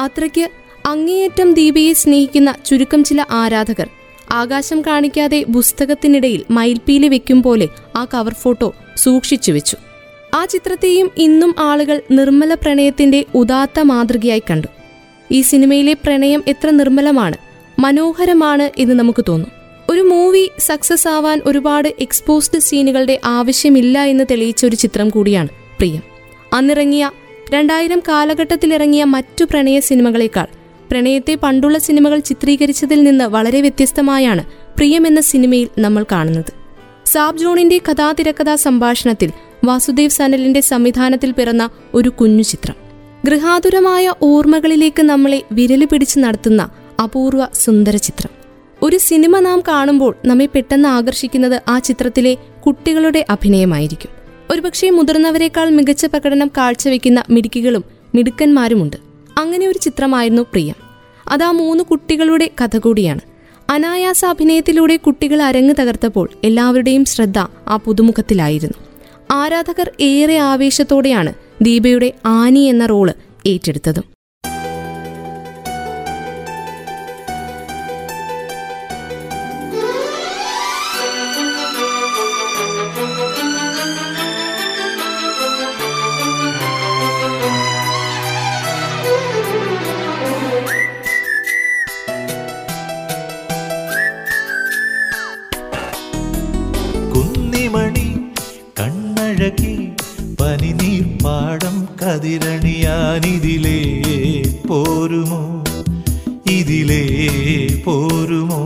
അത്രയ്ക്ക് 0.00 0.50
അങ്ങേയറ്റം 0.86 1.54
ദീപയെ 1.54 1.92
സ്നേഹിക്കുന്ന 1.92 2.54
ചുരുക്കം 2.66 3.04
ചില 3.04 3.24
ആരാധകർ 3.30 3.88
ആകാശം 4.30 4.82
കാണിക്കാതെ 4.82 5.44
പുസ്തകത്തിനിടയിൽ 5.54 6.44
മയിൽപ്പീലി 6.50 7.08
വെക്കും 7.08 7.42
പോലെ 7.42 7.68
ആ 7.96 8.04
കവർ 8.04 8.34
ഫോട്ടോ 8.34 8.74
സൂക്ഷിച്ചു 8.96 9.52
വെച്ചു. 9.52 9.76
ആ 10.34 10.44
ചിത്രത്തെയും 10.44 11.10
ഇന്നും 11.16 11.54
ആളുകൾ 11.58 12.00
നിർമ്മല 12.10 12.54
പ്രണയത്തിന്റെ 12.54 13.24
ഉദാത്ത 13.34 13.80
മാതൃകയായി 13.80 14.42
കണ്ടു. 14.50 14.66
ഈ 15.30 15.40
സിനിമയിലെ 15.40 15.92
പ്രണയം 15.92 16.44
എത്ര 16.46 16.70
നിർമ്മലമാണ് 16.70 17.36
മനോഹരമാണ് 17.78 18.70
എന്ന് 18.78 18.94
നമുക്ക് 18.94 19.24
തോന്നും. 19.28 19.50
ഒരു 19.90 20.00
മൂവി 20.00 20.50
സക്സസ് 20.58 21.08
ആവാൻ 21.08 21.40
ഒരുപാട് 21.44 21.88
എക്സ്പോസ്ഡ് 22.00 22.58
സീനുകളുടെ 22.58 23.20
ആവശ്യമില്ല 23.24 24.02
എന്ന് 24.02 24.24
തെളിയിച്ച 24.30 24.66
ഒരു 24.66 24.76
ചിത്രം 24.76 25.08
കൂടിയാണ് 25.08 25.48
പ്രിയം. 25.48 26.02
അന്നിറങ്ങിയ 26.52 27.10
രണ്ടായിരം 27.50 28.02
കാലഘട്ടത്തിലിറങ്ങിയ 28.08 29.04
മറ്റു 29.04 29.44
പ്രണയ 29.44 29.80
സിനിമകളേക്കാൾ 29.80 30.46
പ്രണയത്തെ 30.90 31.34
പണ്ടുള്ള 31.34 31.78
സിനിമകൾ 31.78 32.18
ചിത്രീകരിച്ചതിൽ 32.18 33.04
നിന്ന് 33.04 33.24
വളരെ 33.24 33.60
വ്യത്യസ്തമായാണ് 33.60 34.44
പ്രിയം 34.76 35.06
എന്ന 35.06 35.20
സിനിമയിൽ 35.20 35.68
നമ്മൾ 35.78 36.04
കാണുന്നത്. 36.12 36.52
സാബ് 37.06 37.38
ജോണിന്റെ 37.38 37.78
കഥാതിരക്കഥാ 37.78 38.54
സംഭാഷണത്തിൽ 38.54 39.47
വാസുദേവ് 39.64 40.10
സനലിന്റെ 40.10 40.60
സംവിധാനത്തിൽ 40.60 41.32
പിറന്ന 41.32 41.70
ഒരു 41.94 42.08
കുഞ്ഞു 42.08 42.42
ചിത്രം. 42.42 42.74
ഗൃഹാതുരമായ 43.24 44.14
ഓർമ്മകളിലേക്ക് 44.22 45.02
നമ്മളെ 45.02 45.42
വിരൽ 45.52 45.84
പിടിച്ച് 45.84 46.18
നടത്തുന്ന 46.18 46.70
അപൂർവ 47.02 47.46
സുന്ദര 47.54 47.96
ചിത്രം. 47.96 48.30
ഒരു 48.82 48.98
സിനിമ 48.98 49.38
നാം 49.38 49.62
കാണുമ്പോൾ 49.68 50.14
നമ്മെ 50.24 50.46
പെട്ടെന്ന് 50.46 50.88
ആകർഷിക്കുന്നത് 50.88 51.62
ആ 51.68 51.78
ചിത്രത്തിലെ 51.78 52.36
കുട്ടികളുടെ 52.66 53.26
അഭിനയമായിരിക്കും. 53.30 54.10
ഒരുപക്ഷെ 54.50 54.90
മുതിർന്നവരെക്കാൾ 54.90 55.70
മികച്ച 55.70 56.04
പ്രകടനം 56.04 56.50
കാഴ്ചവെക്കുന്ന 56.56 57.24
മിടുക്കികളും 57.30 57.84
മിടുക്കന്മാരുമുണ്ട്. 58.14 58.96
അങ്ങനെ 59.38 59.68
ഒരു 59.68 59.78
ചിത്രമായിരുന്നു 59.78 60.42
പ്രിയം. 60.42 60.74
അത് 61.28 61.42
ആ 61.42 61.50
മൂന്ന് 61.50 61.84
കുട്ടികളുടെ 61.84 62.50
കഥ 62.64 62.78
കൂടിയാണ്. 62.78 63.20
അനായാസ 63.70 64.24
അഭിനയത്തിലൂടെ 64.24 64.96
കുട്ടികൾ 64.96 65.42
അരങ്ങ് 65.42 65.74
തകർത്തപ്പോൾ 65.80 66.30
എല്ലാവരുടെയും 66.44 67.04
ശ്രദ്ധ 67.04 67.38
ആ 67.68 67.76
പുതുമുഖത്തിലായിരുന്നു. 67.84 68.87
ആരാധകർ 69.30 69.92
ഏറെ 70.00 70.36
ആവേശത്തോടെയാണ് 70.38 71.32
ദീപയുടെ 71.62 72.12
ആനി 72.24 72.64
എന്ന 72.64 72.86
റോൾ 72.86 73.08
ഏറ്റെടുത്തതും. 73.46 74.17
ഒഴുകി 99.48 99.74
പനിനീർപ്പാടം 100.40 101.76
കതിരണിയാനിതിലേ 102.00 103.78
പോരുമോ? 104.68 105.40
ഇതിലേ 106.50 107.02
പോരുമോ? 107.86 108.60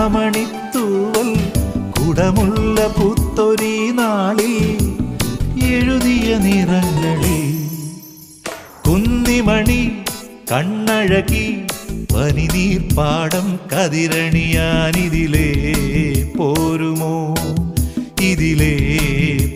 നറുവെണ്ണിലാമണിത്തൂവൽ 0.00 1.30
കുടമുള്ള 1.90 2.80
പുത്തൊരി 2.88 3.90
നാളിൽ 3.90 4.54
നിറങ്ങളിൽ 6.38 7.66
കുന്നിമണി 8.86 9.90
കണ്ണഴകി 10.52 11.66
പനിനീർപ്പാടം 12.14 13.58
കതിരണിയാനിതിലേ 13.72 15.48
പോരുമോ? 16.38 17.34
ഇതിലേ 18.20 18.98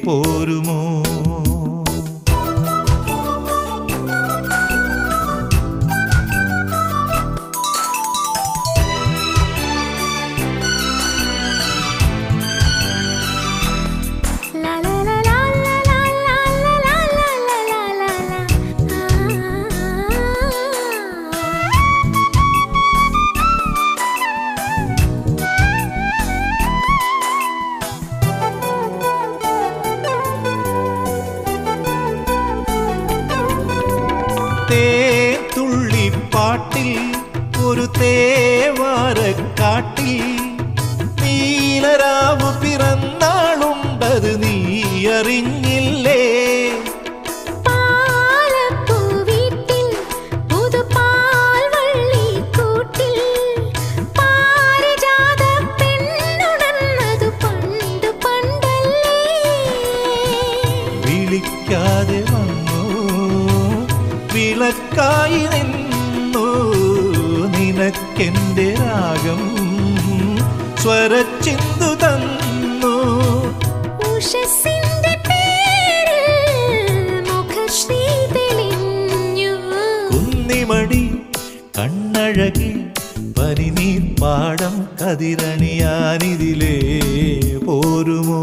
പോരുമോ? 0.05 1.04
കുന്നിമണി 80.14 81.05
കണ്ണഴകി 81.79 82.68
പനിനീർ 83.38 84.03
പാടം 84.20 84.74
കതിരണിയാനിതിലേ 85.00 86.74
പോരുമോ? 87.64 88.42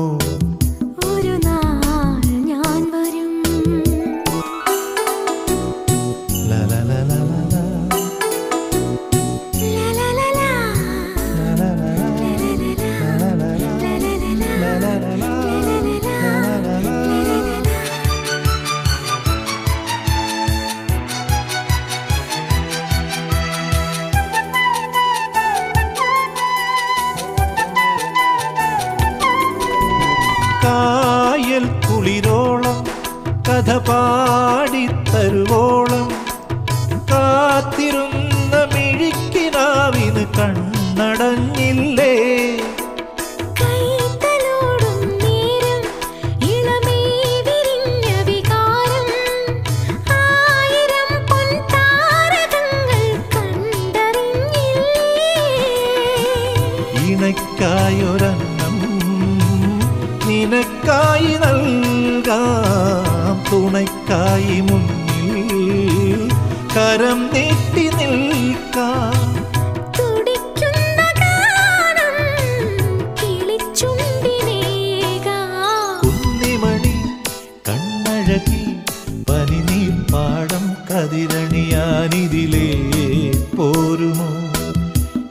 പോരുമോ 84.01 84.29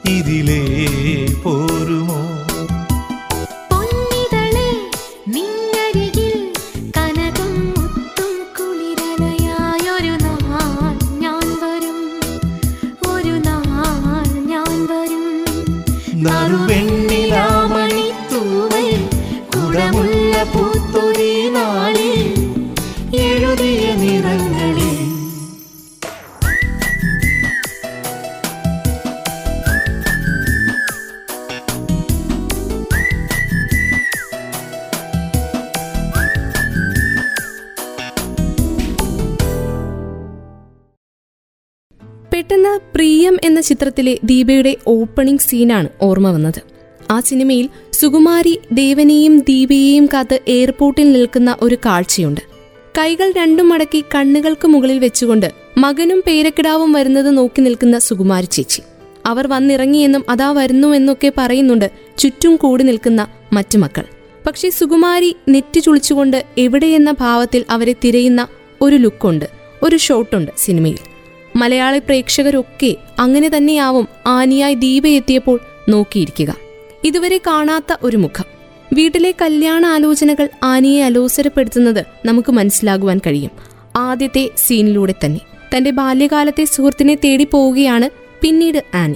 ഇതിലേ 0.09 0.59
പോരുമോ 1.43 2.00
ചിത്രത്തിലെ 43.91 44.19
ദീപയുടെ 44.23 44.71
ഓപ്പണിംഗ് 44.87 45.45
സീനാണ് 45.47 45.87
ഓർമ്മ 46.01 46.27
വന്നത്. 46.31 46.59
ആ 47.11 47.19
സിനിമയിൽ 47.19 47.65
സുകുമാരി 47.93 48.53
ദേവനെയും 48.71 49.33
ദീപയെയും 49.39 50.05
കാത്ത് 50.13 50.37
എയർപോർട്ടിൽ 50.47 51.07
നിൽക്കുന്ന 51.11 51.55
ഒരു 51.61 51.77
കാഴ്ചയുണ്ട്. 51.85 52.41
കൈകൾ 52.97 53.27
രണ്ടും 53.37 53.67
മടക്കി 53.69 54.01
കണ്ണുകൾക്ക് 54.15 54.67
മുകളിൽ 54.67 54.99
വെച്ചുകൊണ്ട് 54.99 55.49
മകനും 55.77 56.23
പേരക്കിടാവും 56.27 56.91
വരുന്നത് 56.93 57.29
നോക്കി 57.37 57.61
നിൽക്കുന്ന 57.61 57.99
സുകുമാരി 57.99 58.45
ചേച്ചി. 58.45 58.81
അവർ 59.25 59.47
വന്നിറങ്ങിയെന്നും 59.47 60.25
അതാ 60.29 60.49
വരുന്നു 60.51 60.87
എന്നൊക്കെ 60.87 61.31
പറയുന്നുണ്ട് 61.37 61.91
ചുറ്റും 62.17 62.55
കൂടി 62.55 62.83
നിൽക്കുന്ന 62.83 63.27
മറ്റു 63.53 63.77
മക്കൾ. 63.77 64.05
പക്ഷേ 64.47 64.69
സുകുമാരി 64.79 65.35
നെറ്റി 65.49 65.79
ചുളിച്ചുകൊണ്ട് 65.79 66.45
എവിടെയെന്ന 66.57 67.11
ഭാവത്തിൽ 67.19 67.63
അവരെ 67.69 67.95
തിരയുന്ന 68.05 68.43
ഒരു 68.81 68.95
ലുക്കുണ്ട് 68.95 69.47
ഒരു 69.83 69.97
ഷോട്ടുണ്ട് 69.97 70.51
സിനിമയിൽ. 70.57 71.01
മലയാളി 71.55 71.99
പ്രേക്ഷകരൊക്കെ 71.99 72.95
അങ്ങനെ 73.19 73.49
തന്നെയാവും 73.49 74.07
ആനിയായി 74.27 74.73
ദീപ 74.73 75.07
എത്തിയപ്പോൾ 75.07 75.59
നോക്കിയിരിക്കുക. 75.89 76.55
ഇതുവരെ 77.03 77.41
കാണാത്ത 77.47 77.95
ഒരു 78.03 78.17
മുഖം. 78.17 78.45
വീട്ടിലെ 78.93 79.33
കല്യാണ 79.41 79.85
ആലോചനകൾ 79.85 80.49
ആനിയെ 80.63 81.03
അലോസരപ്പെടുത്തുന്നത് 81.03 82.05
നമുക്ക് 82.25 82.51
മനസ്സിലാകുവാൻ 82.51 83.17
കഴിയും. 83.17 83.51
ആദ്യത്തെ 83.95 84.49
സീനിലൂടെ 84.57 85.13
തന്നെ. 85.25 85.39
തന്റെ 85.77 85.91
ബാല്യകാലത്തെ 85.91 86.63
സുഹൃത്തിനെ 86.63 87.15
തേടി 87.15 87.43
പോവുകയാണ് 87.43 88.09
പിന്നീട് 88.41 88.83
ആനി. 88.95 89.15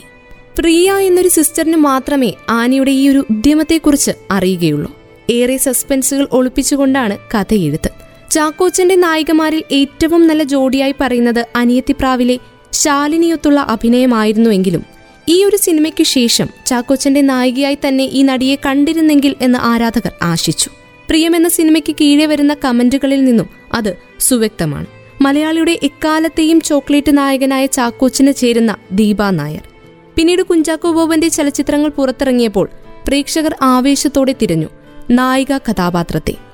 പ്രിയ 0.59 0.91
എന്നൊരു 0.91 1.27
സിസ്റ്ററിന് 1.27 1.77
മാത്രമേ 1.77 2.33
ആനിയുടെ 2.49 2.91
ഈ 2.91 3.09
ഒരു 3.09 3.25
ഉദ്യമത്തെക്കുറിച്ച് 3.29 4.11
അറിയുകയുള്ളൂ. 4.31 4.99
ഏറെ 5.29 5.57
സസ്പെൻസുകൾ 5.57 6.27
ഒളിപ്പിച്ചുകൊണ്ടാണ് 6.31 7.17
കഥയെഴുത്ത്. 7.17 8.04
ചാക്കോച്ചന്റെ 8.35 8.95
നായികമാരിൽ 8.95 9.63
ഏറ്റവും 9.71 10.27
നല്ല 10.27 10.43
ജോഡിയായി 10.43 10.95
പറയുന്നത് 11.01 11.45
അനിയത്തിപ്രാവിലെ 11.55 12.39
ശാലിനിയൊത്തുള്ള 12.71 13.59
അഭിനയമായിരുന്നുവെങ്കിലും 13.59 14.83
ഈ 15.29 15.43
ഒരു 15.43 15.57
സിനിമയ്ക്ക് 15.57 16.03
ശേഷം 16.03 16.47
ചാക്കോച്ചന്റെ 16.65 17.21
നായികയായി 17.21 17.77
തന്നെ 17.87 18.03
ഈ 18.03 18.21
നടിയെ 18.21 18.55
കണ്ടിരുന്നെങ്കിൽ 18.65 19.35
എന്ന് 19.41 19.59
ആരാധകർ 19.61 20.11
ആശിച്ചു. 20.21 20.69
പ്രിയം 21.09 21.35
എന്ന 21.35 21.49
സിനിമയ്ക്ക് 21.49 21.95
കീഴെ 22.01 22.25
വരുന്ന 22.25 22.55
കമന്റുകളിൽ 22.65 23.25
നിന്നും 23.25 23.49
അത് 23.73 23.97
സുവ്യക്തമാണ്. 24.19 24.85
മലയാളിയുടെ 25.21 25.79
എക്കാലത്തെയും 25.83 26.61
ചോക്ലേറ്റ് 26.61 27.17
നായകനായ 27.17 27.65
ചാക്കോച്ചിന് 27.65 28.33
ചേരുന്ന 28.33 28.75
ദീപ 28.91 29.29
നായർ. 29.29 29.69
പിന്നീട് 30.15 30.41
കുഞ്ചാക്കോ 30.41 30.91
ബോബന്റെ 30.91 31.27
ചലച്ചിത്രങ്ങൾ 31.27 31.89
പുറത്തിറങ്ങിയപ്പോൾ 31.89 32.69
പ്രേക്ഷകർ 33.07 33.55
ആവേശത്തോടെ 33.61 34.35
തിരഞ്ഞു. 34.41 34.67
നായിക 35.11 35.57
കഥാപാത്രത്തെ. 35.57 36.44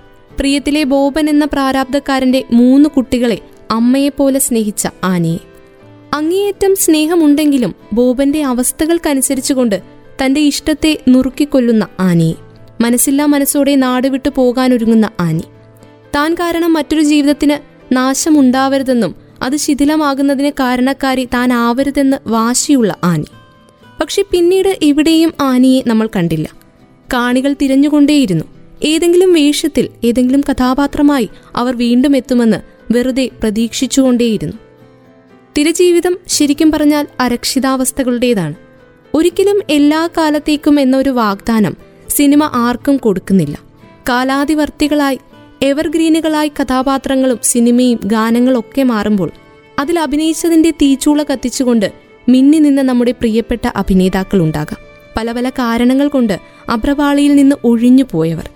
പ്രിയത്തിലെ 0.42 0.84
ബോബൻ 0.84 1.30
എന്ന 1.30 1.46
പ്രാരാബ്ധക്കാരന്റെ 1.46 2.44
മൂന്ന് 2.52 2.90
കുട്ടികളെ 2.90 3.40
അമ്മയെപ്പോലെ 3.72 4.40
സ്നേഹിച്ച 4.40 4.88
ആനയെ. 5.04 5.38
അങ്ങേയറ്റം 6.14 6.76
സ്നേഹമുണ്ടെങ്കിലും 6.76 7.76
ബോബന്റെ 7.94 8.44
അവസ്ഥകൾക്കനുസരിച്ചുകൊണ്ട് 8.44 9.82
തന്റെ 10.26 10.42
ഇഷ്ടത്തെ 10.42 10.98
നുറുക്കിക്കൊല്ലുന്ന 11.08 11.88
ആനയെ. 12.00 12.34
മനസ്സില്ലാ 12.82 13.26
മനസ്സോടെ 13.26 13.76
നാടുവിട്ടു 13.76 14.30
പോകാനൊരുങ്ങുന്ന 14.36 15.10
ആനി. 15.20 15.44
താൻ 16.16 16.34
കാരണം 16.34 16.74
മറ്റൊരു 16.74 17.02
ജീവിതത്തിന് 17.02 17.58
നാശമുണ്ടാവരുതെന്നും 17.96 19.16
അത് 19.42 19.58
ശിഥിലമാകുന്നതിന് 19.58 20.52
കാരണക്കാരി 20.60 21.26
താൻ 21.34 21.54
ആവരുതെന്ന് 21.54 22.18
വാശിയുള്ള 22.28 22.96
ആനി. 23.04 23.26
പക്ഷെ 24.02 24.24
പിന്നീട് 24.32 24.80
ഇവിടെയും 24.82 25.34
ആനിയെ 25.42 25.82
നമ്മൾ 25.88 26.10
കണ്ടില്ല. 26.16 26.50
കാണികൾ 27.14 27.56
തിരഞ്ഞുകൊണ്ടേയിരുന്നു. 27.62 28.61
ഏതെങ്കിലും 28.84 29.34
വേഷത്തിൽ 29.34 29.90
ഏതെങ്കിലും 30.04 30.42
കഥാപാത്രമായി 30.52 31.30
അവർ 31.56 31.78
വീണ്ടും 31.78 32.16
എത്തുമെന്ന് 32.16 32.58
വെറുതെ 32.94 33.30
പ്രതീക്ഷിച്ചുകൊണ്ടേയിരുന്നു. 33.42 34.58
തിരജീവിതം 35.58 36.18
ശരിക്കും 36.28 36.72
പറഞ്ഞാൽ 36.72 37.08
അരക്ഷിതാവസ്ഥകളുടേതാണ്. 37.20 38.54
ഒരിക്കലും 39.14 39.62
എല്ലാ 39.70 40.10
കാലത്തേക്കും 40.18 40.80
എന്നൊരു 40.80 41.10
വാഗ്ദാനം 41.10 41.78
സിനിമ 42.10 42.52
ആർക്കും 42.54 42.98
കൊടുക്കുന്നില്ല. 42.98 43.58
കാലാതിവർത്തികളായി 44.10 45.20
എവർഗ്രീനുകളായി 45.62 46.52
കഥാപാത്രങ്ങളും 46.62 47.40
സിനിമയും 47.44 48.00
ഗാനങ്ങളും 48.06 48.60
ഒക്കെ 48.60 48.84
മാറുമ്പോൾ 48.84 49.32
അതിൽ 49.80 50.00
അഭിനയിച്ചതിന്റെ 50.00 50.72
തീച്ചൂള 50.72 51.24
കത്തിച്ചുകൊണ്ട് 51.24 51.92
മിന്നി 52.30 52.58
നിന്ന 52.58 52.82
നമ്മുടെ 52.82 53.12
പ്രിയപ്പെട്ട 53.12 53.70
അഭിനേതാക്കൾ 53.76 54.42
ഉണ്ടാകാം 54.42 54.78
പല 55.18 55.32
പല 55.32 55.50
കാരണങ്ങൾ 55.50 56.08
കൊണ്ട് 56.08 56.40
അപ്രവാളിയിൽ 56.74 57.36
നിന്ന് 57.36 57.56
ഒഴിഞ്ഞു 57.64 58.04
പോയവർ 58.12 58.50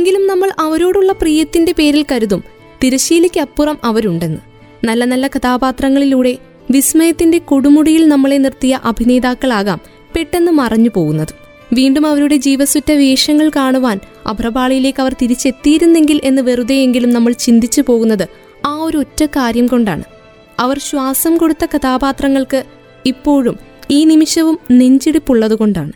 എങ്കിലും 0.00 0.26
നമ്മൾ 0.26 0.50
അവരോടുള്ള 0.58 1.12
പ്രിയത്തിന്റെ 1.12 1.72
പേരിൽ 1.78 2.04
കരുതും. 2.12 2.44
തിരശീലയ്ക്കപ്പുറം 2.84 3.78
അവരുണ്ടെന്ന്. 3.84 4.38
നല്ല 4.86 5.04
നല്ല 5.04 5.26
കഥാപാത്രങ്ങളിലൂടെ 5.26 6.36
വിസ്മയത്തിന്റെ 6.70 7.38
കൊടുമുടിയിൽ 7.38 8.08
നമ്മളെ 8.08 8.38
നിർത്തിയ 8.38 8.80
അഭിനേതാക്കളാകാം 8.84 9.80
പെട്ടെന്ന് 10.16 10.52
മറഞ്ഞു 10.52 10.90
പോകുന്നത്. 10.94 11.28
വീണ്ടും 11.72 12.06
അവരുടെ 12.06 12.36
ജീവസുറ്റ 12.36 12.92
വേഷങ്ങൾ 12.92 13.50
കാണുവാൻ 13.56 14.00
അഭ്രപാളിയിലേക്ക് 14.26 15.00
അവർ 15.00 15.16
തിരിച്ചെത്തിയിരുന്നെങ്കിൽ 15.22 16.20
എന്ന് 16.24 16.42
വെറുതെയെങ്കിലും 16.42 17.10
നമ്മൾ 17.10 17.32
ചിന്തിച്ചു 17.32 17.82
പോകുന്നത് 17.86 18.28
ആ 18.66 18.76
ഒരു 18.76 18.98
ഒറ്റ 18.98 19.24
കാര്യം 19.24 19.66
കൊണ്ടാണ്. 19.66 20.02
അവർ 20.58 20.78
ശ്വാസം 20.78 21.36
കൊടുത്ത 21.36 21.66
കഥാപാത്രങ്ങൾക്ക് 21.76 22.64
ഇപ്പോഴും 23.06 23.58
ഈ 23.90 24.04
നിമിഷവും 24.04 24.58
നെഞ്ചിടിപ്പുള്ളതുകൊണ്ടാണ്. 24.70 25.92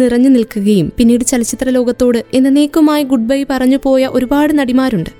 നിറഞ്ഞു 0.00 0.28
നിൽക്കുകയും 0.28 0.92
പിന്നീട് 0.96 1.24
ചലച്ചിത്ര 1.24 1.68
ലോകത്തോട് 1.70 2.20
എന്നേക്കുമായി 2.34 3.02
ഗുഡ് 3.02 3.28
ബൈ 3.30 3.44
പറഞ്ഞു 3.50 3.78
പോയ 3.82 4.06
ഒരുപാട് 4.12 4.52
നടിമാരുണ്ട്. 4.58 5.10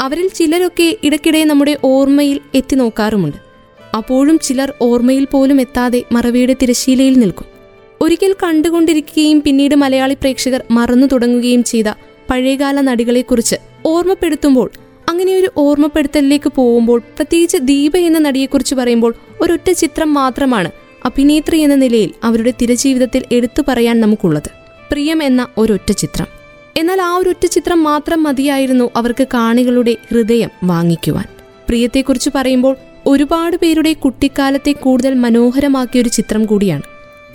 അവരിൽ 0.00 0.28
ചിലരൊക്കെ 0.28 0.88
ഇടയ്ക്കിടെ 1.04 1.44
നമ്മുടെ 1.44 1.76
ഓർമ്മയിൽ 1.84 2.40
എത്തി 2.54 2.76
നോക്കാറുമുണ്ട്. 2.76 3.36
അപ്പോഴും 3.96 4.38
ചിലർ 4.38 4.72
ഓർമ്മയിൽ 4.82 5.24
പോലും 5.24 5.60
എത്താതെ 5.60 6.02
മറവിയുടെ 6.12 6.56
തിരശീലയിൽ 6.62 7.14
നിൽക്കും. 7.18 7.46
ഒരിക്കൽ 8.00 8.34
കണ്ടുകൊണ്ടിരിക്കുകയും 8.42 9.42
പിന്നീട് 9.46 9.74
മലയാളി 9.74 10.14
പ്രേക്ഷകർ 10.14 10.62
മറന്നു 10.70 11.06
തുടങ്ങുകയും 11.06 11.62
ചെയ്ത 11.64 11.88
പഴയകാല 12.30 12.80
നടികളെക്കുറിച്ച് 12.80 13.56
ഓർമ്മപ്പെടുത്തുമ്പോൾ 13.86 14.70
അങ്ങനെയൊരു 15.08 15.48
ഓർമ്മപ്പെടുത്തലിലേക്ക് 15.56 16.52
പോകുമ്പോൾ 16.56 16.98
പ്രത്യേകിച്ച് 16.98 17.56
ദീപ 17.56 17.96
എന്ന 17.96 18.18
നടിയെക്കുറിച്ച് 18.18 18.74
പറയുമ്പോൾ 18.74 19.14
ഒരൊറ്റ 19.40 19.70
ചിത്രം 19.70 20.14
മാത്രമാണ് 20.14 20.70
അഭിനേത്രി 21.04 21.58
എന്ന 21.58 21.74
നിലയിൽ 21.74 22.10
അവരുടെ 22.24 22.52
തിരജീവിതത്തിൽ 22.62 23.22
എടുത്തു 23.32 23.62
പറയാൻ 23.68 24.00
നമുക്കുള്ളത് 24.00 24.50
പ്രിയം 24.92 25.22
എന്ന 25.22 25.46
ഒരൊറ്റ 25.58 25.92
ചിത്രം. 25.92 26.26
എന്നാൽ 26.76 27.02
ആ 27.02 27.16
ഒരൊറ്റ 27.16 27.46
ചിത്രം 27.46 27.82
മാത്രം 27.82 28.22
മതിയായിരുന്നു 28.22 28.90
അവർക്ക് 28.96 29.26
കാണികളുടെ 29.34 29.96
ഹൃദയം 30.10 30.50
വാങ്ങിക്കുവാൻ. 30.64 31.24
പ്രിയത്തെക്കുറിച്ച് 31.68 32.30
പറയുമ്പോൾ 32.34 32.76
ഒരുപാട് 33.06 33.56
പേരുടെ 33.56 33.92
കുട്ടിക്കാലത്തെ 33.92 34.72
കൂടുതൽ 34.72 35.14
മനോഹരമാക്കിയ 35.14 36.02
ഒരു 36.02 36.08
ചിത്രം 36.08 36.44
കൂടിയാണ്. 36.44 36.82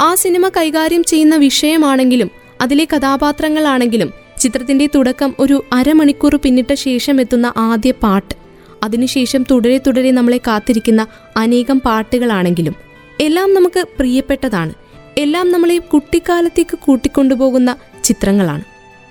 ആ 0.02 0.16
സിനിമ 0.16 0.50
കൈകാര്യം 0.50 1.04
ചെയ്യുന്ന 1.04 1.36
വിഷയമാണെങ്കിലും 1.36 2.30
അതിലെ 2.62 2.88
കഥാപാത്രങ്ങളാണെങ്കിലും 2.96 4.14
ചിത്രത്തിന്റെ 4.40 4.90
തുടക്കം 4.96 5.36
ഒരു 5.40 5.64
അരമണിക്കൂർ 5.74 6.36
പിന്നിട്ട 6.36 6.74
ശേഷം 6.74 7.22
എത്തുന്ന 7.22 7.54
ആദ്യ 7.58 7.92
പാട്ട്. 7.92 8.36
അതിനുശേഷം 8.84 9.46
തുടരെ 9.52 9.78
തുടരെ 9.78 10.12
നമ്മളെ 10.12 10.38
കാത്തിരിക്കുന്ന 10.38 11.08
അനേകം 11.38 11.80
പാട്ടുകളാണെങ്കിലും 11.80 12.76
എല്ലാം 13.26 13.54
നമുക്ക് 13.54 13.88
പ്രിയപ്പെട്ടതാണ്. 13.98 14.74
എല്ലാം 15.18 15.52
നമ്മളെ 15.52 15.78
കുട്ടിക്കാലത്തേക്ക് 15.78 16.78
കൂട്ടിക്കൊണ്ടുപോകുന്ന 16.78 17.76
ചിത്രങ്ങളാണ്. 18.04 18.64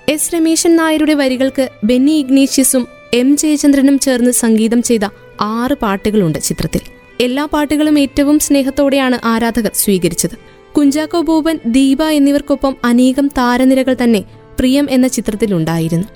എസ് 0.09 0.35
രമേശൻ 0.35 0.75
നായരുടെ 0.75 1.13
വരികൾക്ക് 1.13 1.69
ബെന്നി 1.83 2.11
ഇഗ്നേഷ്യസും 2.11 2.87
എം 3.13 3.37
ജയചന്ദ്രനും 3.37 3.99
ചേർന്ന് 3.99 4.31
സംഗീതം 4.31 4.81
ചെയ്ത 4.81 5.05
ആറ് 5.41 5.73
പാട്ടുകളുണ്ട് 5.73 6.39
ചിത്രത്തിൽ. 6.39 6.81
എല്ലാ 7.21 7.45
പാട്ടുകളും 7.45 7.99
ഏറ്റവും 7.99 8.39
സ്നേഹത്തോടെയാണ് 8.39 9.19
ആരാധകർ 9.25 9.71
സ്വീകരിച്ചത്. 9.75 10.35
കുഞ്ചാക്കോ 10.77 11.21
ബോബൻ 11.21 11.59
ദീപ 11.65 12.03
എന്നിവർക്കൊപ്പം 12.03 12.75
അനേകം 12.83 13.27
താരനിരകൾ 13.27 13.95
തന്നെ 14.03 14.23
പ്രിയം 14.59 14.87
എന്ന 14.89 15.07
ചിത്രത്തിലുണ്ടായിരുന്നു. 15.07 16.07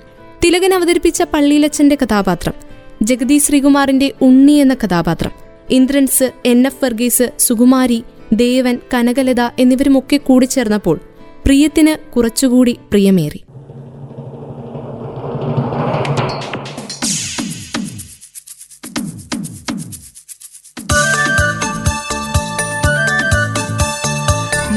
തിലകൻ 0.44 0.74
അവതരിപ്പിച്ച 0.74 1.22
പള്ളിയിലച്ചന്റെ 1.22 1.98
കഥാപാത്രം 2.02 2.52
ജഗതി 3.02 3.38
ശ്രീകുമാറിന്റെ 3.38 4.12
ഉണ്ണി 4.22 4.52
എന്ന 4.52 4.74
കഥാപാത്രം 4.74 5.47
ഇന്ദ്രൻസ് 5.70 6.32
എൻ. 6.46 6.66
എഫ്. 6.66 6.84
വർഗീസ് 6.84 7.32
സുകുമാരി 7.38 8.04
ദേവൻ 8.32 8.78
കനകലത 8.94 9.40
എന്നിവരുമൊക്കെ 9.40 10.16
കൂടിച്ചേർന്നപ്പോൾ 10.16 11.00
പ്രിയത്തിന് 11.46 12.12
കുറച്ചുകൂടി 12.12 12.72
പ്രിയമേറി. 12.72 13.44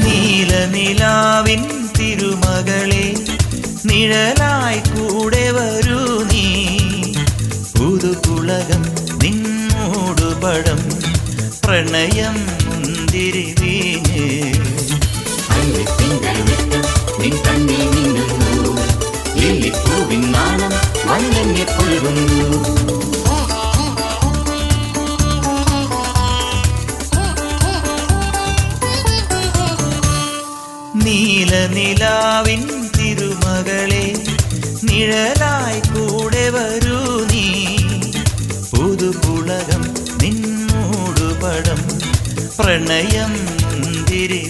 നീലനിലാവിൻ 0.06 1.62
തിരുമകളെ 1.98 3.14
നിഴലായി 3.86 4.78
കൂടെ 4.78 5.50
വരൂ 5.50 6.22
നീ. 6.22 6.66
പുതുകുളകം 7.78 8.91
നിന്നോടുപടം 10.42 10.80
പ്രണയം 11.64 12.36
മുന്തിരി 12.66 13.44
വീഞ്ഞ് 13.60 14.24
നിൻ 17.20 17.34
കണ്ണിൽ 17.44 17.82
മിന്നുന്നു. 17.94 18.72
ലില്ലിപ്പൂവിൻ 19.38 20.24
നാണം 20.34 20.74
വന്നെന്നെ 21.08 21.64
പുൽകുന്നു 21.74 22.40
നീലനിലാവിൻ 31.34 32.62
തിരുമകളെ 32.96 34.04
നിഴലായി 34.84 35.80
കൂടെ 35.88 36.44
വരൂ 36.54 36.98
നീ. 37.30 37.44
പുതുകുളകം 38.70 39.71
നിന്നോടുപടം 41.52 41.80
പ്രണയം 42.56 43.32
മുന്തിരി 43.72 44.42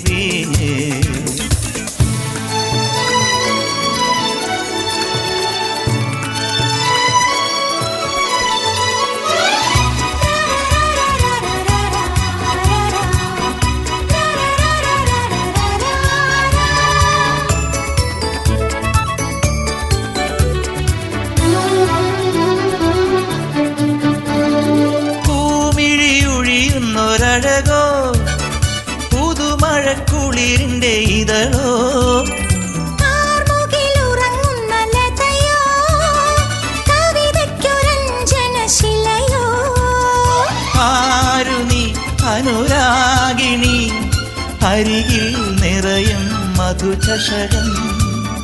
മധുചഷകം 47.14 47.66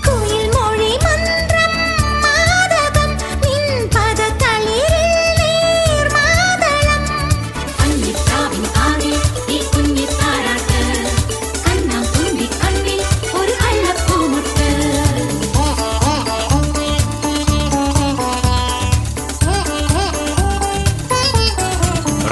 കുയിൽ 0.07 0.43
മൊഴി 0.55 0.89
മന്ത്രം 1.05 1.71
മാദകം, 2.25 3.11
നിൻ 3.45 3.63
പദതളിരിൽ 3.95 5.07
നീർമാതളം. 5.39 7.05
അന്നിത്താവിൻ 7.85 8.67
ആകെ 8.87 9.15
ഈ 9.49 9.61
കുഞ്ഞിത്താരാട്ട് 9.71 10.83
കണ്ണാം 11.65 12.05
തുമ്പി 12.15 12.49
കണ്ണിൽ 12.59 13.01
ഒരു 13.35 13.55
അള്ളപ്പൂമുട്ട് 13.69 14.69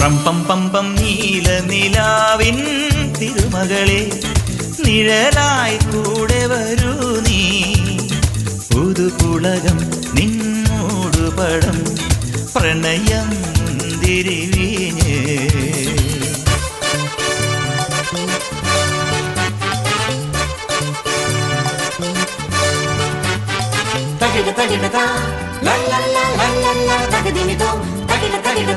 റംപം 0.00 0.38
പമ്പം 0.48 0.86
നീല 0.96 1.48
നിലാവിൻ 1.70 2.58
തിരുമകളെ 3.18 4.00
നിഴലായി 4.86 5.76
കൂടെ 5.86 6.40
വരൂ 6.50 6.92
നീ 7.26 7.40
പുതുപുളകം 8.68 9.78
നിന്നോടുപടം 10.16 11.78
പ്രണയം 12.54 13.28
മുന്തിരി 13.68 14.38
വീഞ്ഞ് 14.52 15.16
തകിട 24.20 24.48
തകിട 24.58 24.84
ല 25.66 25.74
la 25.90 25.98
la 26.14 26.24
ല 26.36 26.42
ല 26.62 26.66
ല 26.88 27.00
തകദിമിതോ 27.12 27.70
തകിട 28.10 28.34
തകിട 28.46 28.70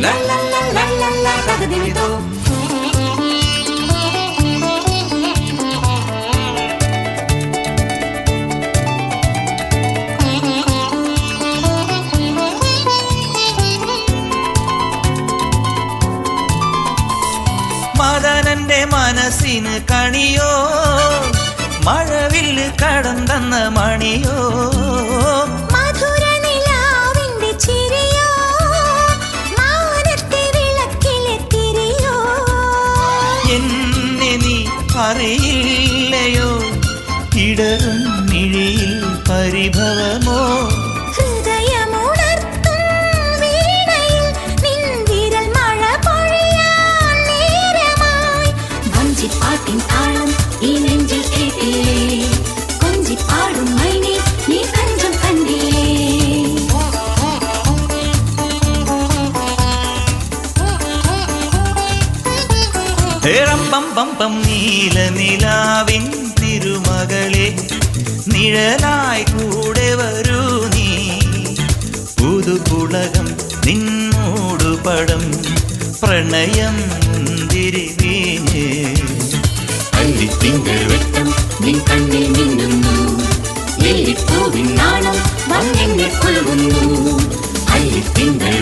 ല 0.00 0.14
la 0.28 0.38
la 0.52 0.60
la 0.76 0.84
ല 1.00 1.12
ല 1.24 1.28
തകദിമിതോ 1.48 2.08
മദനന്റെ 18.76 18.96
മനസ്സിന് 18.96 19.80
കണിയോ? 19.90 20.50
മഴവില്ല് 21.84 22.70
കടം 22.82 23.26
തന്ന 23.26 23.68
മണിയോ? 23.68 24.75
ഏറമ്പം 63.26 63.84
പമ്പം 63.96 64.42
നീല 64.42 65.08
നിലാവിൻ 65.10 66.04
തിരുമകളെ 66.40 67.46
നിഴലായി 68.28 69.24
കൂടെ 69.32 69.94
വരൂ 69.94 70.40
നീ. 70.66 70.88
പുതുകുളകം 72.20 73.28
നിന്നോടു 73.66 74.78
പടം 74.86 75.24
പ്രണയം 76.02 76.76
മുന്തിരി 77.04 77.94
വീഞ്ഞ് 78.02 78.66
അല്ലിത്തിങ്കൾ 79.92 80.80
വെട്ടം 80.86 81.28
നിൻ 81.60 81.78
കണ്ണിൽ 81.90 82.26
മിന്നുന്നു. 82.28 82.96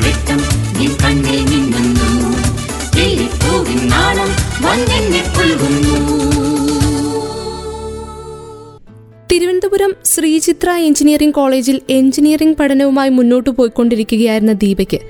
വെട്ടം 0.02 1.63
തിരുവനന്തപുരം 9.30 9.94
ശ്രീചിത്ര 10.04 10.70
എഞ്ചിനീയറിംഗ് 10.70 11.34
കോളേജിൽ 11.34 11.80
എഞ്ചിനീയറിംഗ് 11.90 12.56
പഠനവുമായി 12.56 13.10
മുന്നോട്ടു 13.10 13.50
പോയിക്കൊണ്ടിരിക്കുകയായിരുന്ന 13.50 14.52
ദീപയ്ക്ക് 14.52 15.00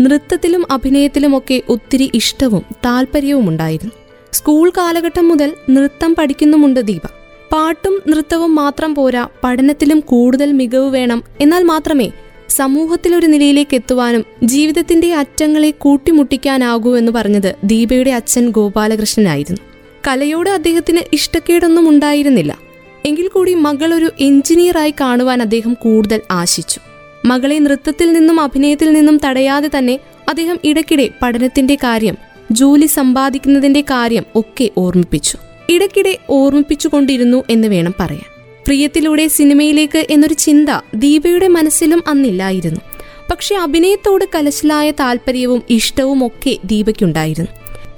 നൃത്തത്തിലും 0.00 0.66
അഭിനയത്തിലുമൊക്കെ 0.70 1.62
ഒത്തിരി 1.68 2.10
ഇഷ്ടവും 2.14 2.62
താല്പര്യവും 2.84 3.48
ഉണ്ടായിരുന്നു. 3.48 3.92
സ്കൂൾ 4.32 4.70
കാലഘട്ടം 4.70 5.28
മുതൽ 5.28 5.52
നൃത്തം 5.70 6.14
പഠിക്കുന്നുമുണ്ട് 6.18 6.86
ദീപ. 6.86 7.06
പാട്ടും 7.52 8.02
നൃത്തവും 8.08 8.54
മാത്രം 8.54 8.94
പോരാ 8.94 9.28
പഠനത്തിലും 9.44 10.00
കൂടുതൽ 10.00 10.52
മികവ് 10.52 10.94
വേണം 10.94 11.22
എന്നാൽ 11.40 11.62
മാത്രമേ 11.62 12.12
സമൂഹത്തിലൊരു 12.56 13.26
നിലയിലേക്ക് 13.26 13.74
എത്തുവാനും 13.74 14.24
ജീവിതത്തിന്റെ 14.44 15.14
അറ്റങ്ങളെ 15.14 15.70
കൂട്ടിമുട്ടിക്കാനാകൂ 15.70 16.96
എന്ന് 16.96 17.12
പറഞ്ഞത് 17.12 17.54
ദീപയുടെ 17.64 18.10
അച്ഛൻ 18.10 18.50
ഗോപാലകൃഷ്ണനായിരുന്നു. 18.50 19.60
കലയോട് 20.08 20.50
അദ്ദേഹത്തിന് 20.50 21.00
ഇഷ്ടക്കേടൊന്നും 21.12 21.88
ഉണ്ടായിരുന്നില്ല. 21.88 22.58
എങ്കിൽ 23.06 23.28
കൂടി 23.28 23.54
മകൾ 23.54 23.94
ഒരു 23.94 24.10
എഞ്ചിനീയറായി 24.20 24.94
കാണുവാൻ 25.00 25.42
അദ്ദേഹം 25.42 25.74
കൂടുതൽ 25.74 26.20
ആശിച്ചു. 26.30 26.80
മകളെ 27.24 27.58
നൃത്തത്തിൽ 27.58 28.12
നിന്നും 28.12 28.40
അഭിനയത്തിൽ 28.40 28.92
നിന്നും 28.92 29.20
തടയാതെ 29.24 29.70
തന്നെ 29.78 29.98
അദ്ദേഹം 30.28 30.58
ഇടയ്ക്കിടെ 30.64 31.08
പഠനത്തിന്റെ 31.22 31.74
കാര്യം 31.74 32.16
ജോലി 32.52 32.86
സമ്പാദിക്കുന്നതിന്റെ 32.86 33.80
കാര്യം 33.80 34.24
ഒക്കെ 34.34 34.70
ഓർമ്മിപ്പിച്ചു. 34.78 35.38
ഇടയ്ക്കിടെ 35.70 36.18
ഓർമ്മിപ്പിച്ചുകൊണ്ടിരുന്നു 36.30 37.44
എന്ന് 37.50 37.68
വേണം 37.68 37.94
പറയാൻ. 38.00 38.31
പ്രിയത്തിലൂടെ 38.66 39.28
സിനിമയിലേക്ക് 39.28 40.06
എന്നൊരു 40.10 40.34
ചിന്ത 40.34 40.68
ദീപയുടെ 40.94 41.48
മനസ്സിലും 41.48 42.02
അന്നില്ലായിരുന്നു. 42.06 42.80
പക്ഷെ 43.30 43.54
അഭിനയത്തോട് 43.54 44.24
കലശലായ 44.34 44.90
താല്പര്യവും 44.90 45.62
ഇഷ്ടവും 45.70 46.26
ഒക്കെ 46.26 46.58
ദീപയ്ക്കുണ്ടായിരുന്നു. 46.64 47.50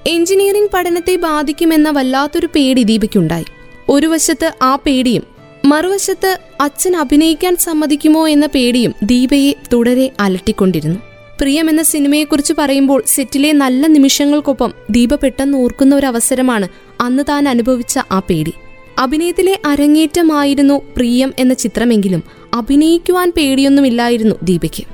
എഞ്ചിനീയറിംഗ് 0.06 0.70
പഠനത്തെ 0.74 1.16
ബാധിക്കുമെന്ന 1.16 1.90
വല്ലാത്തൊരു 1.90 2.48
പേടി 2.54 2.82
ദീപയ്ക്കുണ്ടായി. 2.82 3.44
ഒരു 3.88 4.06
വശത്ത് 4.06 4.52
ആ 4.62 4.76
പേടിയും 4.76 5.22
മറുവശത്ത് 5.64 6.38
അച്ഛൻ 6.60 6.96
അഭിനയിക്കാൻ 6.96 7.56
സമ്മതിക്കുമോ 7.56 8.28
എന്ന 8.28 8.46
പേടിയും 8.46 8.94
ദീപയെ 9.02 9.52
തുടരെ 9.72 10.10
അലട്ടിക്കൊണ്ടിരുന്നു. 10.20 10.98
പ്രിയം 11.40 11.70
എന്ന 11.70 11.82
സിനിമയെക്കുറിച്ച് 11.82 12.52
പറയുമ്പോൾ 12.58 13.02
സെറ്റിലെ 13.06 13.52
നല്ല 13.52 13.86
നിമിഷങ്ങൾക്കൊപ്പം 13.86 14.72
ദീപ 14.90 15.14
പെട്ടെന്ന് 15.14 15.58
ഓർക്കുന്ന 15.58 15.96
ഒരു 15.96 16.06
അവസരമാണ് 16.06 16.68
അന്ന് 17.00 17.22
താൻ 17.28 17.48
അനുഭവിച്ച 17.48 17.98
ആ 18.10 18.18
പേടി. 18.18 18.52
അഭിനയത്തിലെ 18.99 19.61
അരങ്ങേറ്റമായിരുന്നു 19.66 20.82
പ്രിയം 20.97 21.34
എന്ന 21.38 21.55
ചിത്രമെങ്കിലും 21.55 22.22
അഭിനയിക്കുവാൻ 22.55 23.32
പേടിയൊന്നുമില്ലായിരുന്നു 23.36 24.36
ദീപയ്ക്ക്. 24.42 24.84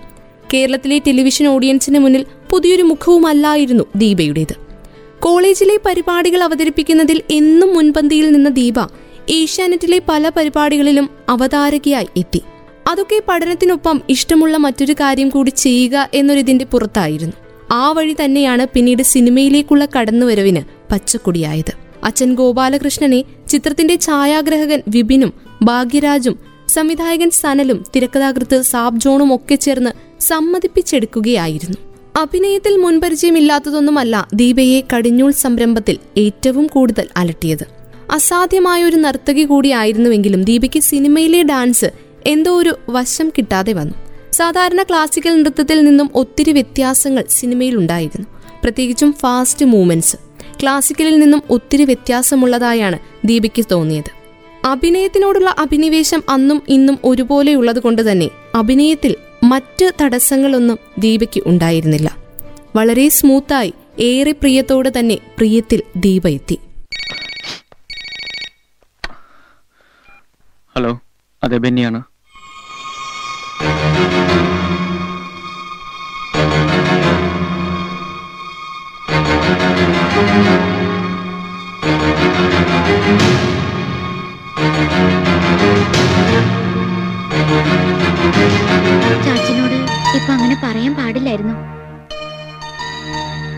കേരളത്തിലെ 0.54 0.98
ടെലിവിഷൻ 0.98 1.46
ഓഡിയൻസിന് 1.46 1.98
മുന്നിൽ 1.98 2.26
പുതിയൊരു 2.50 2.82
മുഖവുമല്ലായിരുന്നു 2.82 3.84
ദീപയുടേത്. 3.96 4.56
കോളേജിലെ 5.20 5.80
പരിപാടികൾ 5.86 6.42
അവതരിപ്പിക്കുന്നതിൽ 6.42 7.22
എന്നും 7.30 7.74
മുൻപന്തിയിൽ 7.74 8.32
നിന്ന 8.32 8.48
ദീപ 8.48 8.74
ഏഷ്യാനെറ്റിലെ 9.28 10.02
പല 10.08 10.28
പരിപാടികളിലും 10.28 11.10
അവതാരകയായി 11.28 12.08
എത്തി. 12.16 12.42
അതൊക്കെ 12.90 13.22
പഠനത്തിനൊപ്പം 13.28 14.00
ഇഷ്ടമുള്ള 14.08 14.56
മറ്റൊരു 14.56 14.92
കാര്യം 14.92 15.28
കൂടി 15.28 15.50
ചെയ്യുക 15.50 16.08
എന്നൊരിതിന്റെ 16.14 16.64
പുറത്തായിരുന്നു. 16.64 17.36
ആ 17.70 17.92
വഴി 17.92 18.16
തന്നെയാണ് 18.24 18.66
പിന്നീട് 18.74 19.02
സിനിമയിലേക്കുള്ള 19.02 19.88
കടന്നുവരവിന് 19.98 20.92
പച്ചക്കൊടിയായത്. 20.92 21.89
അച്ഛൻ 22.04 22.34
ഗോപാലകൃഷ്ണനെ 22.34 23.24
ചിത്രത്തിന്റെ 23.48 23.98
ഛായാഗ്രഹകൻ 24.00 24.82
വിപിനും 24.88 25.32
ഭാഗ്യരാജും 25.62 26.38
സംവിധായകൻ 26.68 27.30
സനലും 27.30 27.84
തിരക്കഥാകൃത്ത് 27.96 28.62
സാബ് 28.62 29.00
ജോണും 29.00 29.34
ഒക്കെ 29.34 29.54
ചേർന്ന് 29.54 30.22
സമ്മതിപ്പിച്ചെടുക്കുകയായിരുന്നു. 30.22 31.76
അഭിനയത്തിൽ 32.20 32.76
മുൻപരിചയമില്ലാത്തതൊന്നുമല്ല 32.76 34.28
ദീപയെ 34.34 34.82
കടിഞ്ഞൂൾ 34.96 35.30
സംരംഭത്തിൽ 35.30 35.98
ഏറ്റവും 36.16 36.66
കൂടുതൽ 36.66 37.08
അലട്ടിയത്. 37.16 37.66
അസാധ്യമായ 38.10 38.84
ഒരു 38.84 38.96
നർത്തകി 38.96 39.42
കൂടിയായിരുന്നുവെങ്കിലും 39.42 40.44
ദീപയ്ക്ക് 40.44 40.80
സിനിമയിലെ 40.80 41.42
ഡാൻസ് 41.42 41.90
എന്തോ 42.26 42.58
ഒരു 42.58 42.76
വശം 42.88 43.32
കിട്ടാതെ 43.38 43.72
വന്നു. 43.72 43.94
സാധാരണ 44.32 44.82
ക്ലാസിക്കൽ 44.82 45.42
നൃത്തത്തിൽ 45.42 45.84
നിന്നും 45.84 46.10
ഒത്തിരി 46.14 46.52
വ്യത്യാസങ്ങൾ 46.52 47.24
സിനിമയിലുണ്ടായിരുന്നു. 47.30 48.26
പ്രത്യേകിച്ചും 48.62 49.12
ഫാസ്റ്റ് 49.12 49.64
മൂവ്മെന്റ്സ്. 49.64 50.16
ക്ലാസിക്കലിൽ 50.62 51.18
നിന്നും 51.18 51.42
ഒത്തിരി 51.50 51.84
വ്യത്യാസമുള്ളതായാണ് 51.84 52.98
ദീപിക്ക് 53.24 53.64
തോന്നിയത്. 53.70 54.10
അഭിനയത്തിനോടുള്ള 54.66 55.54
അഭിനിവേശം 55.58 56.22
അന്നും 56.28 56.62
ഇന്നും 56.68 56.98
ഒരുപോലെയുള്ളത് 57.04 57.78
കൊണ്ട് 57.78 58.12
തന്നെ 58.12 58.30
അഭിനയത്തിൽ 58.54 59.16
മറ്റ് 59.44 59.92
തടസ്സങ്ങളൊന്നും 60.02 60.78
ദീപയ്ക്ക് 60.98 61.42
ഉണ്ടായിരുന്നില്ല. 61.46 62.16
വളരെ 62.76 63.08
സ്മൂത്തായി 63.08 63.74
ഏറെ 63.98 64.32
പ്രിയത്തോടെ 64.32 64.92
തന്നെ 64.98 65.18
പ്രിയത്തിൽ 65.38 65.82
ദീപ 65.96 66.28
എത്തി. 66.28 66.58
ഹലോ 70.76 71.00
അതെ 71.44 71.56
ബെന്നിയാണ്. 71.56 72.02
ചാച്ചനോട് 89.24 89.76
ഇപ്പൊ 90.16 90.30
അങ്ങനെ 90.32 90.56
പറയാൻ 90.64 90.92
പാടില്ലായിരുന്നു. 90.94 91.54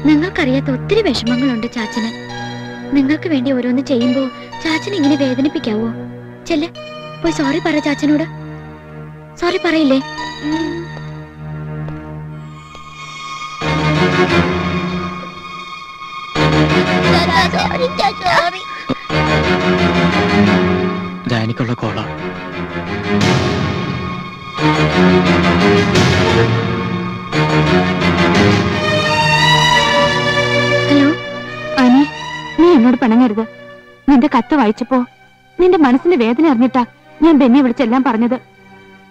നിങ്ങൾക്കറിയാത്ത 0.08 0.70
ഒത്തിരി 0.70 1.02
വിഷമങ്ങളുണ്ട് 1.02 1.66
ചാച്ചന്. 1.72 2.10
നിങ്ങൾക്ക് 2.96 3.28
വേണ്ടി 3.28 3.52
ഓരോന്ന് 3.52 3.82
ചെയ്യുമ്പോ 3.82 4.22
ചാച്ചൻ 4.64 4.94
ഇങ്ങനെ 4.94 5.16
വേദനിപ്പിക്കാവോ? 5.16 5.88
ചെല്ലെ 6.46 6.68
പോയി 7.22 7.32
സോറി 7.32 7.60
പറ 7.66 7.78
ചാച്ചനോട്. 7.78 8.26
സോറി 9.40 9.60
പറയില്ലേ? 9.64 10.00
സോറി 17.50 17.88
കോള. 21.80 21.98
ഹലോ 30.88 31.08
അനി 31.82 32.02
നീ 32.60 32.68
എന്നോട് 32.76 32.96
പിണങ്ങരുത്. 33.02 33.44
നിന്റെ 34.08 34.28
കത്ത് 34.34 34.54
വായിച്ചപ്പോ 34.54 34.98
നിന്റെ 35.60 35.78
മനസ്സിന്റെ 35.78 36.16
വേദന 36.24 36.46
അറിഞ്ഞിട്ടാ 36.52 36.82
ഞാൻ 37.22 37.34
ബെന്നിയെ 37.38 37.62
വിളിച്ചെല്ലാം 37.62 38.04
പറഞ്ഞത്. 38.04 38.36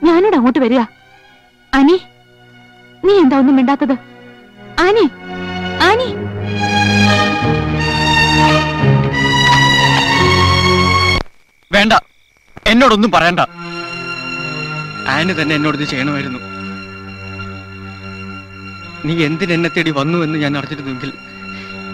ഞാനോട് 0.04 0.36
അങ്ങോട്ട് 0.36 0.60
വരിക. 0.60 0.82
അനി 1.74 1.98
നീ 3.06 3.14
എന്താ 3.24 3.40
ഒന്നും 3.40 3.56
മിണ്ടാത്തത്? 3.56 3.96
Annie 4.80 5.06
Annie. 5.90 6.10
വേണ്ട. 11.72 11.94
എന്നോടൊന്നും 12.68 13.12
പറയണ്ട. 13.12 13.40
ആന് 15.08 15.42
തന്നെ 15.42 15.56
എന്നോട് 15.56 15.78
ഇത് 15.78 15.90
ചെയ്യണമായിരുന്നു. 15.90 16.40
നീ 19.06 19.26
എന്തിനെന്നെ 19.26 19.70
തേടി 19.70 19.92
വന്നു 19.92 20.18
എന്ന് 20.18 20.40
ഞാൻ 20.40 20.58
അറിഞ്ഞിരുന്നെങ്കിൽ 20.58 21.14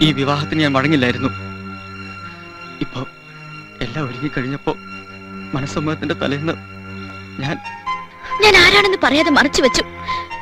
ഈ 0.02 0.12
വിവാഹത്തിന് 0.12 0.60
ഞാൻ 0.60 0.72
മടങ്ങില്ലായിരുന്നു. 0.72 1.28
ഇപ്പൊ 2.80 3.06
എല്ലാം 3.80 4.04
ഒരുങ്ങി 4.06 4.30
കഴിഞ്ഞപ്പോ 4.36 4.76
മനസ്സമ്മതത്തിന്റെ 5.54 6.14
തലേന്ന് 6.14 6.52
ഞാൻ 7.40 7.56
ഞാൻ 8.42 8.56
ആരാണെന്ന് 8.56 8.98
പറയാതെ 9.02 9.30
മറച്ചു 9.30 9.62
വെച്ചു. 9.62 9.82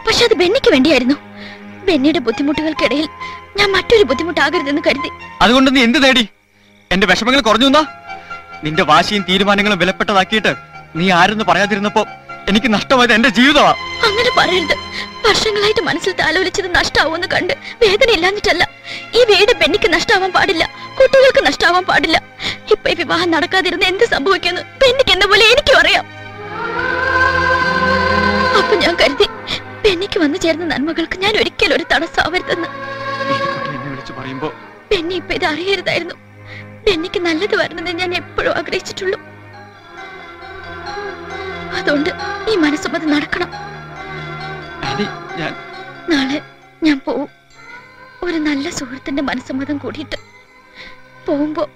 പക്ഷെ 0.07 0.25
അത് 0.25 0.35
ബെന്നിക്ക് 0.35 0.71
വേണ്ടിയായിരുന്നു. 0.71 1.15
ബെന്നിയുടെ 1.85 2.19
ബുദ്ധിമുട്ടുകൾക്കിടയിൽ 2.19 3.09
ഞാൻ 3.57 3.73
മറ്റൊരു 3.73 4.03
ബുദ്ധിമുട്ടാകരുതെന്ന് 4.03 4.83
കരുതി. 4.87 5.11
അതുകൊണ്ട് 5.41 5.77
നീ 5.77 5.83
എന്ത് 5.83 6.03
തേടി? 6.03 6.29
എന്റെ 6.93 7.07
വിഷമങ്ങൾ 7.07 7.41
കുറഞ്ഞു 7.41 7.67
എന്നാ? 7.67 7.96
നിന്റെ 8.65 8.83
വാശിയും 8.83 9.25
തീരുമാനങ്ങളും 9.29 9.79
വിലപ്പെട്ടതാക്കിയിട്ട് 9.79 10.53
നീ 10.99 11.11
ആരെന്ന് 11.11 11.45
പറയാതിരുന്നപ്പോ 11.49 12.03
എനിക്ക് 12.51 12.69
നഷ്ടമായത് 12.75 13.13
എന്റെ 13.13 13.29
ജീവിതമാ. 13.29 13.71
അങ്ങനെ 14.09 14.31
പറയരുത്. 14.39 14.75
വർഷങ്ങളായിട്ട് 15.27 15.81
മനസ്സിൽ 15.81 16.13
താലോലിച്ചത് 16.21 16.69
നഷ്ടാവൂന്ന് 16.77 17.27
കണ്ട് 17.35 17.55
വേദന 17.83 18.09
ഇല്ലാഞ്ഞിട്ടല്ല. 18.17 18.65
ഈ 19.19 19.23
വീട് 19.31 19.53
പെണ്ണിക്ക് 19.61 19.89
നഷ്ടാവാൻ 19.95 20.31
പാടില്ല. 20.37 20.65
കുട്ടികൾക്ക് 20.99 21.43
നഷ്ടാവാൻ 21.47 21.85
പാടില്ല. 21.85 22.19
ഇപ്പൊ 22.75 22.91
ഈ 22.91 22.95
വിവാഹം 22.95 23.31
നടക്കാതിരുന്ന് 23.31 23.87
എന്ത് 23.87 24.05
സംഭവിക്കുന്നു 24.15 24.63
പെണ്ണിക്ക് 24.83 25.13
എന്ന 25.17 25.27
പോലെ 25.27 25.45
എനിക്കും 25.53 25.79
അറിയാം. 25.79 26.05
അപ്പൊ 28.59 28.77
ഞാൻ 28.85 28.95
കരുതി 29.03 29.27
പെണ്ണിക്ക് 29.87 30.21
വന്നു 30.25 30.39
ചേർന്ന 30.45 30.65
നന്മകൾക്ക് 30.75 31.19
ഞാൻ 31.25 31.35
ഒരിക്കലും 31.43 31.77
ഒരു 31.77 31.85
തടസ്സാവരുതെന്ന് 31.95 32.69
പെണ്ണി 34.91 35.15
ഇപ്പൊ 35.15 35.35
ഇത് 35.35 35.45
അറിയരുതായിരുന്നു. 35.45 36.17
ബെന്നിക്ക് 36.87 37.21
നല്ലത് 37.21 37.57
വരണമെന്ന് 37.57 37.91
ഞാൻ 37.91 38.15
എപ്പോഴും 38.15 38.53
ആഗ്രഹിച്ചിട്ടുള്ളൂ. 38.53 39.21
അതുകൊണ്ട് 41.77 42.11
ഈ 42.51 42.57
മനസ്സുമത് 42.57 43.13
നടക്കണം. 43.13 43.51
നാളെ 46.11 46.41
ഞാൻ 46.83 47.01
പോവും. 47.07 47.29
ഒരു 48.23 48.39
നല്ല 48.39 48.71
സുഹൃത്തിന്റെ 48.71 49.23
മനസ്സമ്മതം 49.23 49.79
കൂടിയിട്ട് 49.79 50.17
പോകുമ്പോ 51.27 51.71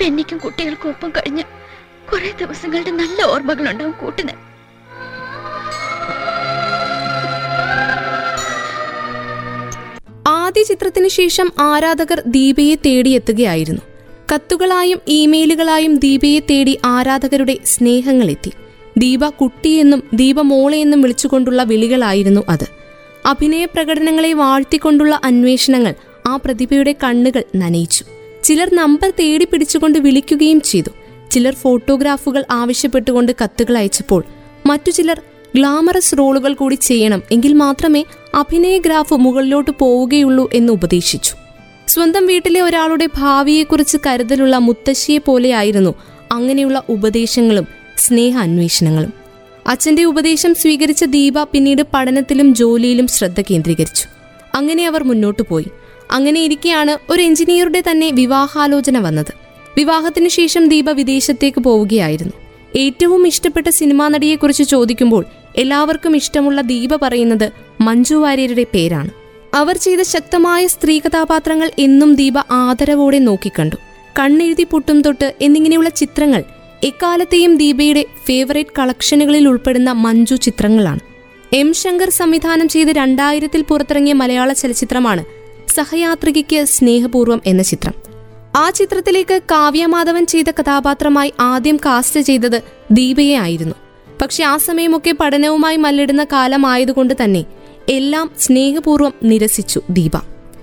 ബെന്നിക്കും 0.00 0.38
കുട്ടികൾക്കും 0.38 0.88
ഒപ്പം 0.88 1.10
കഴിഞ്ഞ് 1.10 1.44
കുറെ 2.12 2.30
ദിവസങ്ങളുടെ 2.40 2.90
നല്ല 2.90 3.22
ഓർമ്മകൾ 3.22 3.70
ഉണ്ടാവും 3.70 3.92
കൂട്ടിന്. 3.92 4.34
ആദ്യ 10.28 10.62
ചിത്രത്തിന് 10.62 11.08
ശേഷം 11.08 11.52
ആരാധകർ 11.58 12.22
ദീപയെ 12.26 12.74
തേടിയെത്തുകയായിരുന്നു. 12.74 13.93
കത്തുകളായും 14.32 15.00
ഇമെയിലുകളായും 15.08 15.94
ദീപയെ 15.94 16.38
തേടി 16.38 16.78
ആരാധകരുടെ 16.84 17.58
സ്നേഹങ്ങളെത്തി. 17.64 18.52
ദീപ 18.98 19.28
കുട്ടിയെന്നും 19.28 20.02
ദീപ 20.14 20.40
മോളെയെന്നും 20.40 21.02
വിളിച്ചുകൊണ്ടുള്ള 21.02 21.62
വിളികളായിരുന്നു 21.62 22.40
അത്. 22.48 22.66
അഭിനയ 23.26 23.64
പ്രകടനങ്ങളെ 23.64 24.32
വാഴ്ത്തിക്കൊണ്ടുള്ള 24.32 25.20
അന്വേഷണങ്ങൾ 25.24 25.94
ആ 26.26 26.36
പ്രതിഭയുടെ 26.36 26.94
കണ്ണുകൾ 27.04 27.44
നനയിച്ചു. 27.56 28.04
ചിലർ 28.44 28.74
നമ്പർ 28.74 29.12
തേടി 29.20 29.44
പിടിച്ചുകൊണ്ട് 29.44 29.98
വിളിക്കുകയും 29.98 30.60
ചെയ്തു. 30.60 30.88
ചിലർ 31.30 31.54
ഫോട്ടോഗ്രാഫുകൾ 31.54 32.44
ആവശ്യപ്പെട്ടുകൊണ്ട് 32.50 33.32
കത്തുകൾ 33.44 33.78
അയച്ചപ്പോൾ 33.78 34.24
മറ്റു 34.66 34.90
ചിലർ 34.90 35.20
ഗ്ലാമറസ് 35.56 36.18
റോളുകൾ 36.18 36.54
കൂടി 36.54 36.74
ചെയ്യണം 36.74 37.22
എങ്കിൽ 37.30 37.52
മാത്രമേ 37.52 38.04
അഭിനയ 38.34 38.78
ഗ്രാഫ് 38.78 39.14
മുകളിലോട്ട് 39.14 39.70
പോവുകയുള്ളൂ 39.70 40.50
എന്ന് 40.54 40.72
ഉപദേശിച്ചു. 40.72 41.43
സ്വന്തം 41.88 42.26
വീട്ടിലെ 42.26 42.60
ഒരാളുടെ 42.60 43.08
ഭാവിയെക്കുറിച്ച് 43.18 43.96
കരുതലുള്ള 44.06 44.56
മുത്തശ്ശിയെ 44.56 45.18
പോലെയായിരുന്നു 45.18 45.94
അങ്ങനെയുള്ള 46.32 46.82
ഉപദേശങ്ങളും 46.88 47.66
സ്നേഹ 47.96 48.38
അന്വേഷണങ്ങളും 48.38 49.12
അച്ഛന്റെ 49.66 50.04
ഉപദേശം 50.04 50.54
സ്വീകരിച്ച 50.54 51.04
ദീപ 51.04 51.42
പിന്നീട് 51.42 51.82
പഠനത്തിലും 51.94 52.54
ജോലിയിലും 52.54 53.06
ശ്രദ്ധ 53.06 53.40
കേന്ദ്രീകരിച്ചു. 53.40 54.08
അങ്ങനെ 54.54 54.86
അവർ 54.86 55.04
മുന്നോട്ടു 55.04 55.42
പോയി. 55.48 55.66
അങ്ങനെ 56.10 56.40
ഇരിക്കെയാണ് 56.40 56.98
ഒരു 57.12 57.22
എഞ്ചിനീയറുടെ 57.22 57.82
തന്നെ 57.90 58.10
വിവാഹാലോചന 58.10 58.98
വന്നത്. 58.98 59.34
വിവാഹത്തിനു 59.76 60.28
ശേഷം 60.28 60.68
ദീപ 60.68 60.90
വിദേശത്തേക്ക് 60.90 61.60
പോവുകയായിരുന്നു. 61.60 62.32
ഏറ്റവും 62.76 63.26
ഇഷ്ടപ്പെട്ട 63.26 63.68
സിനിമാ 63.68 64.08
നടിയെക്കുറിച്ച് 64.08 64.62
ചോദിക്കുമ്പോൾ 64.62 65.24
എല്ലാവർക്കും 65.56 66.16
ഇഷ്ടമുള്ള 66.16 66.60
ദീപ 66.60 66.96
പറയുന്നത് 66.96 67.50
മഞ്ജു 67.80 68.14
വാര്യരുടെ 68.14 68.66
പേരാണ്. 68.74 69.23
അവർ 69.54 69.76
ചെയ്ത 69.76 70.00
ശക്തമായ 70.00 70.66
സ്ത്രീ 70.66 71.00
കഥാപാത്രങ്ങൾ 71.00 71.70
എന്നും 71.78 72.14
ദീപ 72.14 72.38
ആദരവോടെ 72.50 73.18
നോക്കിക്കണ്ടു. 73.18 73.76
കണ്ണെഴുതി 74.18 74.64
പൊട്ടും 74.64 75.02
തൊട്ട് 75.02 75.34
എന്നിങ്ങനെയുള്ള 75.40 75.88
ചിത്രങ്ങൾ 75.88 76.44
എക്കാലത്തെയും 76.84 77.56
ദീപയുടെ 77.56 78.04
ഫേവറേറ്റ് 78.26 78.70
കളക്ഷനുകളിൽ 78.78 79.48
ഉൾപ്പെടുന്ന 79.48 79.90
മഞ്ജു 79.90 80.34
ചിത്രങ്ങളാണ്. 80.34 81.00
എം 81.52 81.72
ശങ്കർ 81.72 82.10
സംവിധാനം 82.10 82.68
ചെയ്ത് 82.68 82.88
രണ്ടായിരത്തിൽ 82.88 83.62
പുറത്തിറങ്ങിയ 83.62 84.12
മലയാള 84.12 84.52
ചലച്ചിത്രമാണ് 84.52 85.24
സഹയാത്രികയ്ക്ക് 85.68 86.64
സ്നേഹപൂർവം 86.64 87.42
എന്ന 87.46 87.62
ചിത്രം. 87.62 87.94
ആ 88.56 88.70
ചിത്രത്തിലേക്ക് 88.70 89.40
കാവ്യമാധവൻ 89.50 90.26
ചെയ്ത 90.26 90.50
കഥാപാത്രമായി 90.50 91.32
ആദ്യം 91.40 91.76
കാസ്റ്റ് 91.76 92.20
ചെയ്തത് 92.20 92.62
ദീപയെ 92.90 93.34
ആയിരുന്നു. 93.34 93.74
പക്ഷെ 94.22 94.44
ആ 94.44 94.56
സമയമൊക്കെ 94.56 95.14
പഠനവുമായി 95.20 95.76
മല്ലിടുന്ന 95.76 96.24
കാലമായതുകൊണ്ട് 96.24 97.14
തന്നെ 97.24 97.44
എല്ലാം 97.88 98.30
സ്നേഹപൂർവം 98.40 99.12
നിരസിച്ചു 99.22 99.80
ദീപ. 99.90 100.16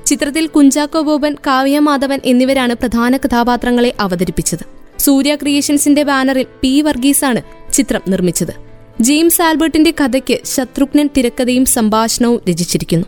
ചിത്രത്തിൽ 0.05 0.47
കുഞ്ചാക്കോ 0.47 1.01
ബോബൻ 1.01 1.35
കാവ്യ 1.47 1.79
മാധവൻ 1.79 2.19
എന്നിവരാണ് 2.25 2.73
പ്രധാന 2.73 3.17
കഥാപാത്രങ്ങളെ 3.17 3.93
അവതരിപ്പിച്ചത്. 3.99 4.65
സൂര്യ 4.99 5.35
ക്രിയേഷൻസിന്റെ 5.35 6.03
ബാനറിൽ 6.03 6.45
പി 6.61 6.81
വർഗീസാണ് 6.81 7.41
ചിത്രം 7.73 8.01
നിർമ്മിച്ചത്. 8.07 8.53
ജെയിംസ് 9.01 9.41
ആൽബർട്ടിന്റെ 9.41 9.91
കഥയ്ക്ക് 9.91 10.39
ശത്രുഘ്നൻ 10.45 11.09
തിരക്കഥയും 11.17 11.65
സംഭാഷണവും 11.65 12.41
രചിച്ചിരിക്കുന്നു. 12.49 13.05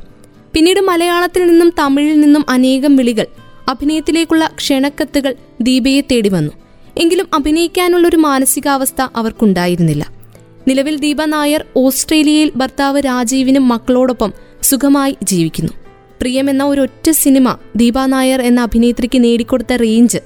പിന്നീട് 0.54 0.80
മലയാളത്തിൽ 0.80 1.48
നിന്നും 1.48 1.74
തമിഴിൽ 1.80 2.20
നിന്നും 2.20 2.46
അനേകം 2.50 2.96
വിളികൾ 2.96 3.26
അഭിനയത്തിലേക്കുള്ള 3.70 4.52
ക്ഷണക്കത്തുകൾ 4.56 5.36
ദീപയെ 5.62 6.02
തേടി 6.02 6.30
വന്നു 6.30 6.52
എങ്കിലും 6.98 7.28
അഭിനയിക്കാനുള്ള 7.34 8.08
ഒരു 8.08 8.18
മാനസികാവസ്ഥ 8.18 9.08
അവർക്കുണ്ടായിരുന്നില്ല. 9.16 10.23
നിലവിൽ 10.68 11.00
ദീപ 11.00 11.26
നായർ 11.26 11.66
ഓസ്ട്രേലിയയിൽ 11.76 12.52
ഭർത്താവ് 12.56 13.02
രാജീവിനും 13.02 13.68
മക്കളോടൊപ്പം 13.68 14.34
സുഖമായി 14.62 15.18
ജീവിക്കുന്നു. 15.24 15.72
പ്രിയം 16.22 16.50
എന്ന 16.50 16.64
ഒരൊറ്റ 16.64 17.10
സിനിമ 17.10 17.58
ദീപ 17.76 18.06
നായർ 18.06 18.42
എന്ന 18.42 18.62
അഭിനേത്രിക്ക് 18.62 19.24
നേടിക്കൊടുത്ത 19.24 19.74
റേഞ്ച് 19.74 20.18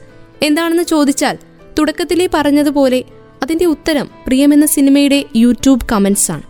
എന്താണെന്ന് 0.43 0.83
ചോദിച്ചാൽ 0.83 1.38
തുടക്കത്തിലേ 1.79 2.29
പറഞ്ഞതുപോലെ 2.33 3.03
അതിന്റെ 3.43 3.65
ഉത്തരം 3.65 4.09
പ്രിയം 4.27 4.53
എന്ന 4.53 4.65
സിനിമയുടെ 4.65 5.25
യൂട്യൂബ് 5.35 5.88
കമന്റ്സ് 5.91 6.31
ആണ്. 6.31 6.43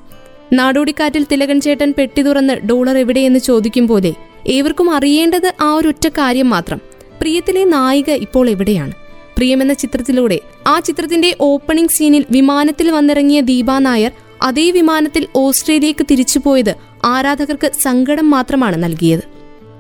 നാടോടിക്കാറ്റിൽ 0.54 1.26
തിലകൻ 1.32 1.62
ചേട്ടൻ 1.62 1.94
പെട്ടി 1.98 2.22
തുറന്ന് 2.22 2.54
ഡോളർ 2.54 2.98
എവിടെയെന്ന് 2.98 3.40
ചോദിക്കും 3.40 3.88
പോലെ 3.88 4.14
ഏവർക്കും 4.48 4.92
അറിയേണ്ടത് 4.92 5.54
ആ 5.62 5.74
ഒരൊറ്റ 5.74 6.08
കാര്യം 6.08 6.50
മാത്രം. 6.50 6.82
പ്രിയത്തിലെ 7.20 7.64
നായിക 7.64 8.10
ഇപ്പോൾ 8.10 8.50
എവിടെയാണ്? 8.50 9.07
പ്രിയം 9.38 9.62
എന്ന 9.62 9.74
ചിത്രത്തിലൂടെ 9.74 10.40
ആ 10.68 10.80
ചിത്രത്തിന്റെ 10.80 11.36
ഓപ്പണിംഗ് 11.42 11.90
സീനിൽ 11.90 12.26
വിമാനത്തിൽ 12.32 12.92
വന്നിറങ്ങിയ 12.92 13.42
ദീപാ 13.42 13.80
നായർ 13.80 14.12
അതേ 14.42 14.72
വിമാനത്തിൽ 14.72 15.28
ഓസ്ട്രേലിയക്ക് 15.36 16.06
തിരിച്ചുപോയത് 16.12 16.76
ആരാധകർക്ക് 17.06 17.72
സങ്കടം 17.82 18.30
മാത്രമാണ് 18.30 18.84
നൽകിയത്. 18.84 19.22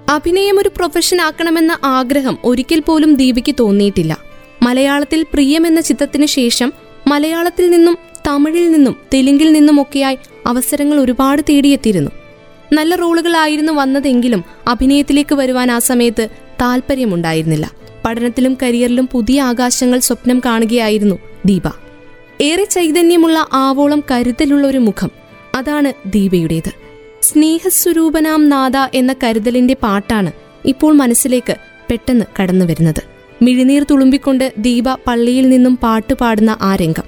അഭിനയം 0.09 0.59
ഒരു 0.59 0.69
പ്രൊഫഷൻ 0.69 1.21
ആക്കണമെന്ന 1.21 1.77
ആഗ്രഹം 1.83 2.37
ഒരിക്കൽ 2.43 2.79
പോലും 2.79 3.15
ദീപയ്ക്ക് 3.15 3.55
തോന്നിയിട്ടില്ല. 3.59 4.17
മലയാളത്തിൽ 4.63 5.23
പ്രിയം 5.23 5.67
എന്ന 5.67 5.81
ചിത്രത്തിന് 5.81 6.25
ശേഷം 6.25 6.73
മലയാളത്തിൽ 7.07 7.69
നിന്നും 7.69 7.97
തമിഴിൽ 8.27 8.71
നിന്നും 8.71 8.95
തെലുങ്കിൽ 9.13 9.51
നിന്നുമൊക്കെയായി 9.51 10.17
അവസരങ്ങൾ 10.45 10.99
ഒരുപാട് 10.99 11.41
തേടിയെത്തിയിരുന്നു. 11.49 12.11
നല്ല 12.73 12.95
റോളുകളായിരുന്നു 12.95 13.73
വന്നതെങ്കിലും 13.73 14.43
അഭിനയത്തിലേക്ക് 14.67 15.35
വരുവാൻ 15.35 15.71
ആ 15.71 15.79
സമയത്ത് 15.79 16.29
താല്പര്യമുണ്ടായിരുന്നില്ല. 16.61 17.71
പഠനത്തിലും 18.05 18.57
കരിയറിലും 18.63 19.09
പുതിയ 19.11 19.41
ആകാശങ്ങൾ 19.41 19.99
സ്വപ്നം 19.99 20.41
കാണുകയായിരുന്നു 20.45 21.19
ദീപ. 21.45 21.61
ഏറെ 22.41 22.63
ചൈതന്യമുള്ള 22.63 23.47
ആവോളം 23.53 24.03
കരുതലുള്ള 24.11 24.67
ഒരു 24.67 24.77
മുഖം. 24.77 25.11
അതാണ് 25.55 25.93
ദീപയുടേത്. 26.09 26.71
സ്നേഹസ്വരൂപനാം 27.21 28.49
നാദ 28.49 28.77
എന്ന 28.93 29.15
കരുതലിന്റെ 29.23 29.75
പാട്ടാണ് 29.83 30.31
ഇപ്പോൾ 30.65 30.93
മനസ്സിലേക്ക് 30.93 31.55
പെട്ടെന്ന് 31.91 32.25
കടന്നു 32.41 32.65
വരുന്നത്. 32.65 33.03
മിഴിനീർ 33.41 33.85
തുളുമ്പിക്കൊണ്ട് 33.91 34.53
ദീപ 34.57 34.93
പള്ളിയിൽ 34.93 35.49
നിന്നും 35.49 35.77
പാട്ട് 35.77 36.13
പാടുന്ന 36.13 36.57
ആ 36.61 36.75
രംഗം. 36.75 37.03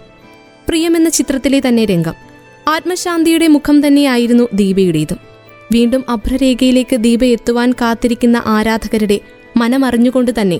പ്രിയമെന്ന 0.69 1.09
ചിത്രത്തിലെ 1.09 1.61
തന്നെ 1.67 1.85
രംഗം. 1.85 2.13
ആത്മശാന്തിയുടെ 2.67 3.47
മുഖം 3.47 3.87
തന്നെയായിരുന്നു 3.87 4.47
ദീപയുടേതും. 4.53 5.17
വീണ്ടും 5.71 6.05
അഭ്രരേഖയിലേക്ക് 6.09 6.95
ദീപ 6.95 7.23
എത്തുവാൻ 7.23 7.71
കാത്തിരിക്കുന്ന 7.71 8.43
ആരാധകരുടെ 8.45 9.19
മനമറിഞ്ഞുകൊണ്ട് 9.57 10.31
തന്നെ 10.41 10.59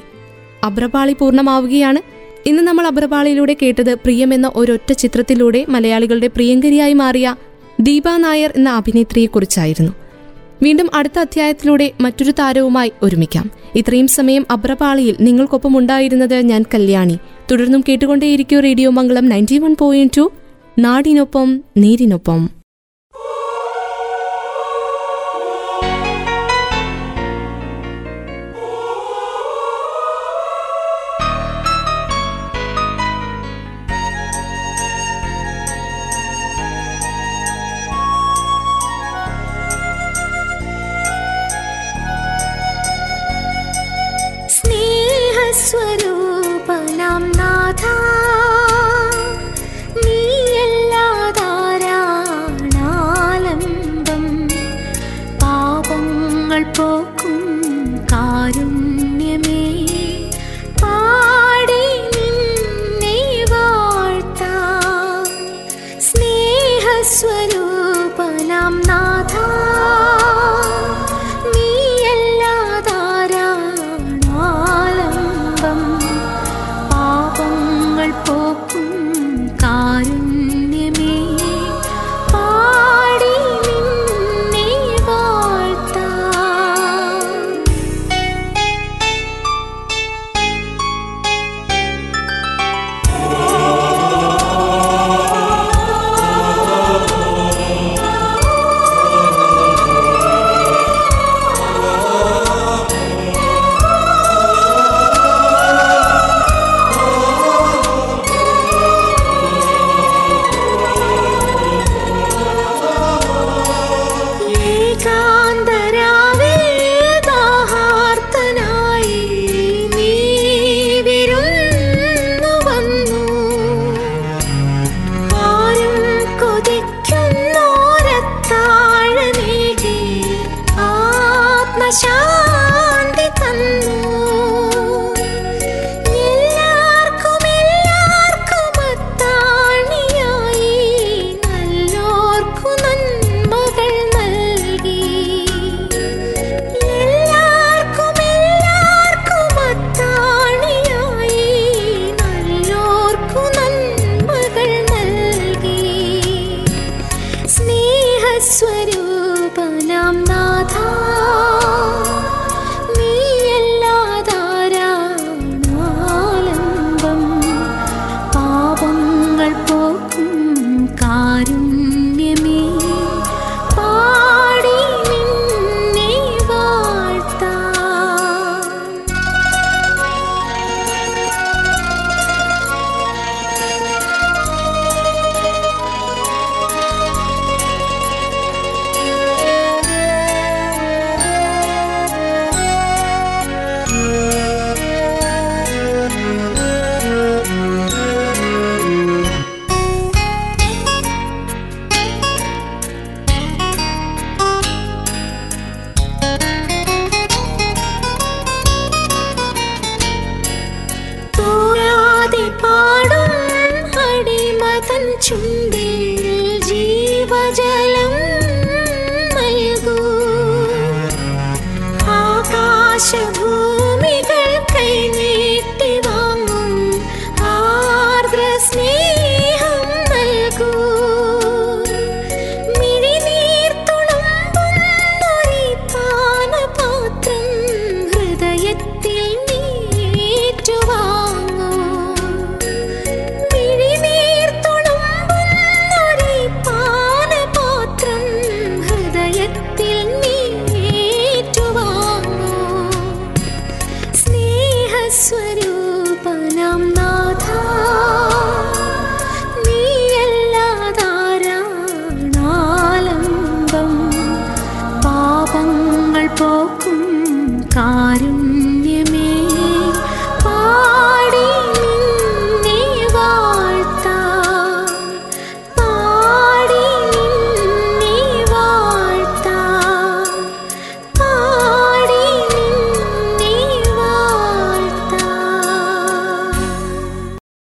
അഭ്രപാളി 0.64 1.14
പൂർണമാവുകയാണ്. 1.14 2.02
ഇന്ന് 2.46 2.64
നമ്മൾ 2.64 2.88
അബ്രപാളിയിലൂടെ 2.88 3.56
കേട്ടത് 3.62 3.96
പ്രിയം 3.96 4.34
എന്ന 4.34 4.52
ഒരൊറ്റ 4.56 4.94
ചിത്രത്തിലൂടെ 4.94 5.66
മലയാളികളുടെ 5.70 6.28
പ്രിയങ്കരിയായി 6.28 6.94
മാറിയ 6.94 7.36
ദീപ 7.80 8.04
നായർ 8.18 8.54
എന്ന 8.56 8.70
അഭിനേത്രിയെക്കുറിച്ചായിരുന്നു. 8.70 9.92
വീണ്ടും 10.64 10.90
അടുത്ത 10.94 11.20
അധ്യായത്തിലൂടെ 11.20 11.92
മറ്റൊരു 12.02 12.32
താരവുമായി 12.32 12.92
ഒരുമിക്കാം. 13.04 13.52
ഇത്രയും 13.76 14.08
സമയം 14.08 14.46
അബ്രപാളിയിൽ 14.52 15.16
നിങ്ങൾക്കൊപ്പം 15.22 15.78
ഉണ്ടായിരുന്നത് 15.78 16.36
ഞാൻ 16.36 16.66
കല്യാണി. 16.74 17.18
തുടർന്നും 17.52 17.84
കേട്ടുകൊണ്ടേയിരിക്കും 17.90 18.60
radio 18.60 18.90
Mangalam 18.90 19.30
ninety 19.30 19.58
one 19.58 19.76
point 19.80 20.18
two. 20.18 20.32
നാടിനൊപ്പം 20.80 21.64
നേരിനൊപ്പം. 21.78 22.59